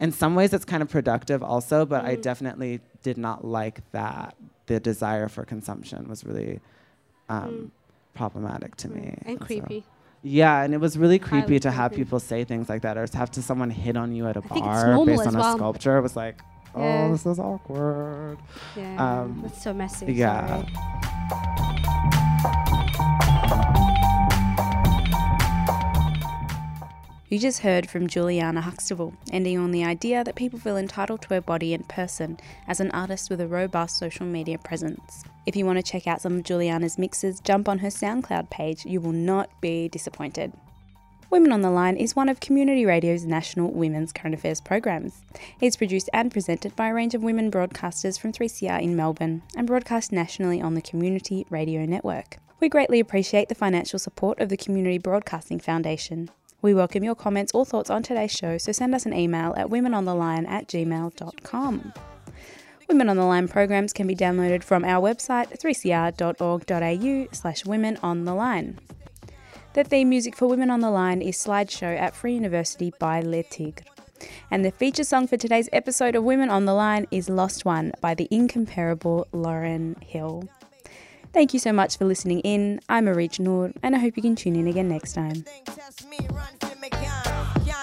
in 0.00 0.10
some 0.10 0.34
ways 0.34 0.52
it's 0.52 0.64
kind 0.64 0.82
of 0.82 0.88
productive 0.88 1.40
also 1.42 1.86
but 1.86 2.04
i 2.04 2.16
Mm. 2.16 2.22
definitely 2.22 2.80
did 3.04 3.16
not 3.16 3.44
like 3.44 3.78
that 3.92 4.34
the 4.66 4.80
desire 4.80 5.28
for 5.28 5.44
consumption 5.44 6.08
was 6.08 6.24
really 6.24 6.58
um, 7.28 7.48
Mm. 7.48 7.70
Problematic 8.14 8.76
to 8.76 8.88
me 8.88 9.16
and 9.26 9.38
so- 9.38 9.44
creepy. 9.46 9.84
yeah 10.22 10.62
and 10.62 10.72
it 10.74 10.78
was 10.78 10.96
really 10.96 11.18
creepy 11.18 11.40
Highly 11.46 11.60
to 11.60 11.70
have 11.70 11.90
creepy. 11.90 12.04
people 12.04 12.20
say 12.20 12.44
things 12.44 12.68
like 12.68 12.82
that 12.82 12.96
or 12.96 13.06
to 13.06 13.16
have 13.18 13.30
to 13.32 13.42
someone 13.42 13.70
hit 13.70 13.96
on 13.96 14.12
you 14.12 14.26
at 14.26 14.36
a 14.36 14.42
I 14.50 14.58
bar 14.60 15.04
based 15.06 15.22
as 15.22 15.34
on 15.34 15.40
well. 15.40 15.54
a 15.54 15.56
sculpture 15.58 15.98
it 15.98 16.02
was 16.02 16.16
like 16.16 16.40
oh 16.74 16.80
Yeah. 16.80 17.08
this 17.12 17.26
is 17.26 17.38
awkward 17.38 18.38
Yeah. 18.76 19.20
um, 19.22 19.40
That's 19.42 19.62
so 19.62 19.74
messy. 19.74 20.12
yeah. 20.12 20.46
sorry. 20.62 21.13
You 27.34 27.40
just 27.40 27.62
heard 27.62 27.90
from 27.90 28.06
Juliana 28.06 28.60
Huxtable, 28.60 29.12
ending 29.32 29.58
on 29.58 29.72
the 29.72 29.84
idea 29.84 30.22
that 30.22 30.36
people 30.36 30.60
feel 30.60 30.76
entitled 30.76 31.20
to 31.22 31.30
her 31.30 31.40
body 31.40 31.74
and 31.74 31.88
person 31.88 32.38
as 32.68 32.78
an 32.78 32.92
artist 32.92 33.28
with 33.28 33.40
a 33.40 33.48
robust 33.48 33.98
social 33.98 34.24
media 34.24 34.56
presence. 34.56 35.24
If 35.44 35.56
you 35.56 35.66
want 35.66 35.78
to 35.78 35.82
check 35.82 36.06
out 36.06 36.20
some 36.20 36.36
of 36.36 36.44
Juliana's 36.44 36.96
mixes, 36.96 37.40
jump 37.40 37.68
on 37.68 37.80
her 37.80 37.88
SoundCloud 37.88 38.50
page. 38.50 38.86
You 38.86 39.00
will 39.00 39.10
not 39.10 39.50
be 39.60 39.88
disappointed. 39.88 40.52
Women 41.28 41.50
on 41.50 41.60
the 41.60 41.72
Line 41.72 41.96
is 41.96 42.14
one 42.14 42.28
of 42.28 42.38
Community 42.38 42.86
Radio's 42.86 43.24
national 43.24 43.72
women's 43.72 44.12
current 44.12 44.36
affairs 44.36 44.60
programs. 44.60 45.20
It's 45.60 45.76
produced 45.76 46.08
and 46.12 46.30
presented 46.30 46.76
by 46.76 46.86
a 46.86 46.94
range 46.94 47.16
of 47.16 47.24
women 47.24 47.50
broadcasters 47.50 48.16
from 48.16 48.30
3CR 48.32 48.80
in 48.80 48.94
Melbourne 48.94 49.42
and 49.56 49.66
broadcast 49.66 50.12
nationally 50.12 50.62
on 50.62 50.74
the 50.74 50.80
Community 50.80 51.46
Radio 51.50 51.84
Network. 51.84 52.36
We 52.60 52.68
greatly 52.68 53.00
appreciate 53.00 53.48
the 53.48 53.56
financial 53.56 53.98
support 53.98 54.38
of 54.38 54.50
the 54.50 54.56
Community 54.56 54.98
Broadcasting 54.98 55.58
Foundation. 55.58 56.30
We 56.64 56.72
welcome 56.72 57.04
your 57.04 57.14
comments 57.14 57.52
or 57.52 57.66
thoughts 57.66 57.90
on 57.90 58.02
today's 58.02 58.32
show, 58.32 58.56
so 58.56 58.72
send 58.72 58.94
us 58.94 59.04
an 59.04 59.12
email 59.12 59.52
at 59.54 59.66
womenontheline 59.66 60.48
at 60.48 60.66
gmail.com. 60.66 61.92
Women 62.88 63.08
on 63.10 63.16
the 63.18 63.24
Line 63.26 63.48
programs 63.48 63.92
can 63.92 64.06
be 64.06 64.16
downloaded 64.16 64.64
from 64.64 64.82
our 64.82 65.06
website 65.06 65.60
3cr.org.au 65.60 67.28
slash 67.32 67.66
women 67.66 67.98
on 68.02 68.24
the 68.24 68.32
line. 68.32 68.78
The 69.74 69.84
theme 69.84 70.08
music 70.08 70.34
for 70.34 70.46
Women 70.46 70.70
on 70.70 70.80
the 70.80 70.90
Line 70.90 71.20
is 71.20 71.36
Slideshow 71.36 72.00
at 72.00 72.16
Free 72.16 72.32
University 72.32 72.94
by 72.98 73.20
Le 73.20 73.42
Tigre. 73.42 73.84
And 74.50 74.64
the 74.64 74.70
feature 74.70 75.04
song 75.04 75.26
for 75.26 75.36
today's 75.36 75.68
episode 75.70 76.14
of 76.14 76.24
Women 76.24 76.48
on 76.48 76.64
the 76.64 76.72
Line 76.72 77.06
is 77.10 77.28
Lost 77.28 77.66
One 77.66 77.92
by 78.00 78.14
the 78.14 78.26
incomparable 78.30 79.26
Lauryn 79.34 80.02
Hill. 80.02 80.48
Thank 81.34 81.52
you 81.52 81.58
so 81.58 81.72
much 81.72 81.98
for 81.98 82.04
listening 82.04 82.38
in. 82.40 82.80
I'm 82.88 83.06
Arich 83.06 83.40
Noor, 83.40 83.72
and 83.82 83.96
I 83.96 83.98
hope 83.98 84.16
you 84.16 84.22
can 84.22 84.36
tune 84.36 84.54
in 84.54 84.68
again 84.68 84.86
next 84.88 85.14
time. 85.14 85.44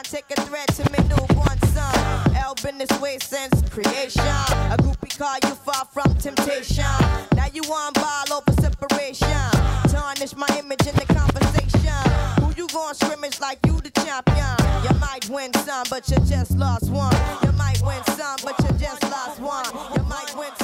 Take 0.03 0.25
a 0.37 0.41
threat 0.41 0.67
to 0.75 0.91
me 0.91 1.07
newborn 1.09 1.59
son. 1.67 2.31
This 2.77 2.99
way 2.99 3.17
since 3.21 3.61
creation. 3.69 4.21
A 4.21 4.77
groupie 4.79 5.17
call 5.17 5.35
you 5.43 5.55
far 5.55 5.85
from 5.85 6.15
temptation. 6.15 6.85
Now 7.35 7.47
you 7.53 7.61
ball 7.63 8.33
over 8.33 8.53
separation. 8.61 9.27
Tarnish 9.89 10.35
my 10.35 10.47
image 10.57 10.87
in 10.87 10.95
the 10.95 11.05
conversation. 11.13 12.43
Who 12.43 12.53
you 12.55 12.67
going 12.69 12.95
scrimmage 12.95 13.39
like 13.39 13.59
you 13.65 13.79
the 13.81 13.91
champion? 13.91 14.55
You 14.83 14.97
might 14.99 15.29
win 15.29 15.53
some, 15.65 15.85
but 15.89 16.09
you 16.09 16.17
just 16.25 16.51
lost 16.57 16.89
one. 16.89 17.13
You 17.43 17.51
might 17.53 17.81
win 17.83 18.03
some, 18.15 18.37
but 18.43 18.57
you 18.63 18.77
just 18.79 19.03
lost 19.03 19.39
one. 19.39 19.65
You 19.95 20.03
might 20.03 20.35
win. 20.35 20.49
Some, 20.57 20.60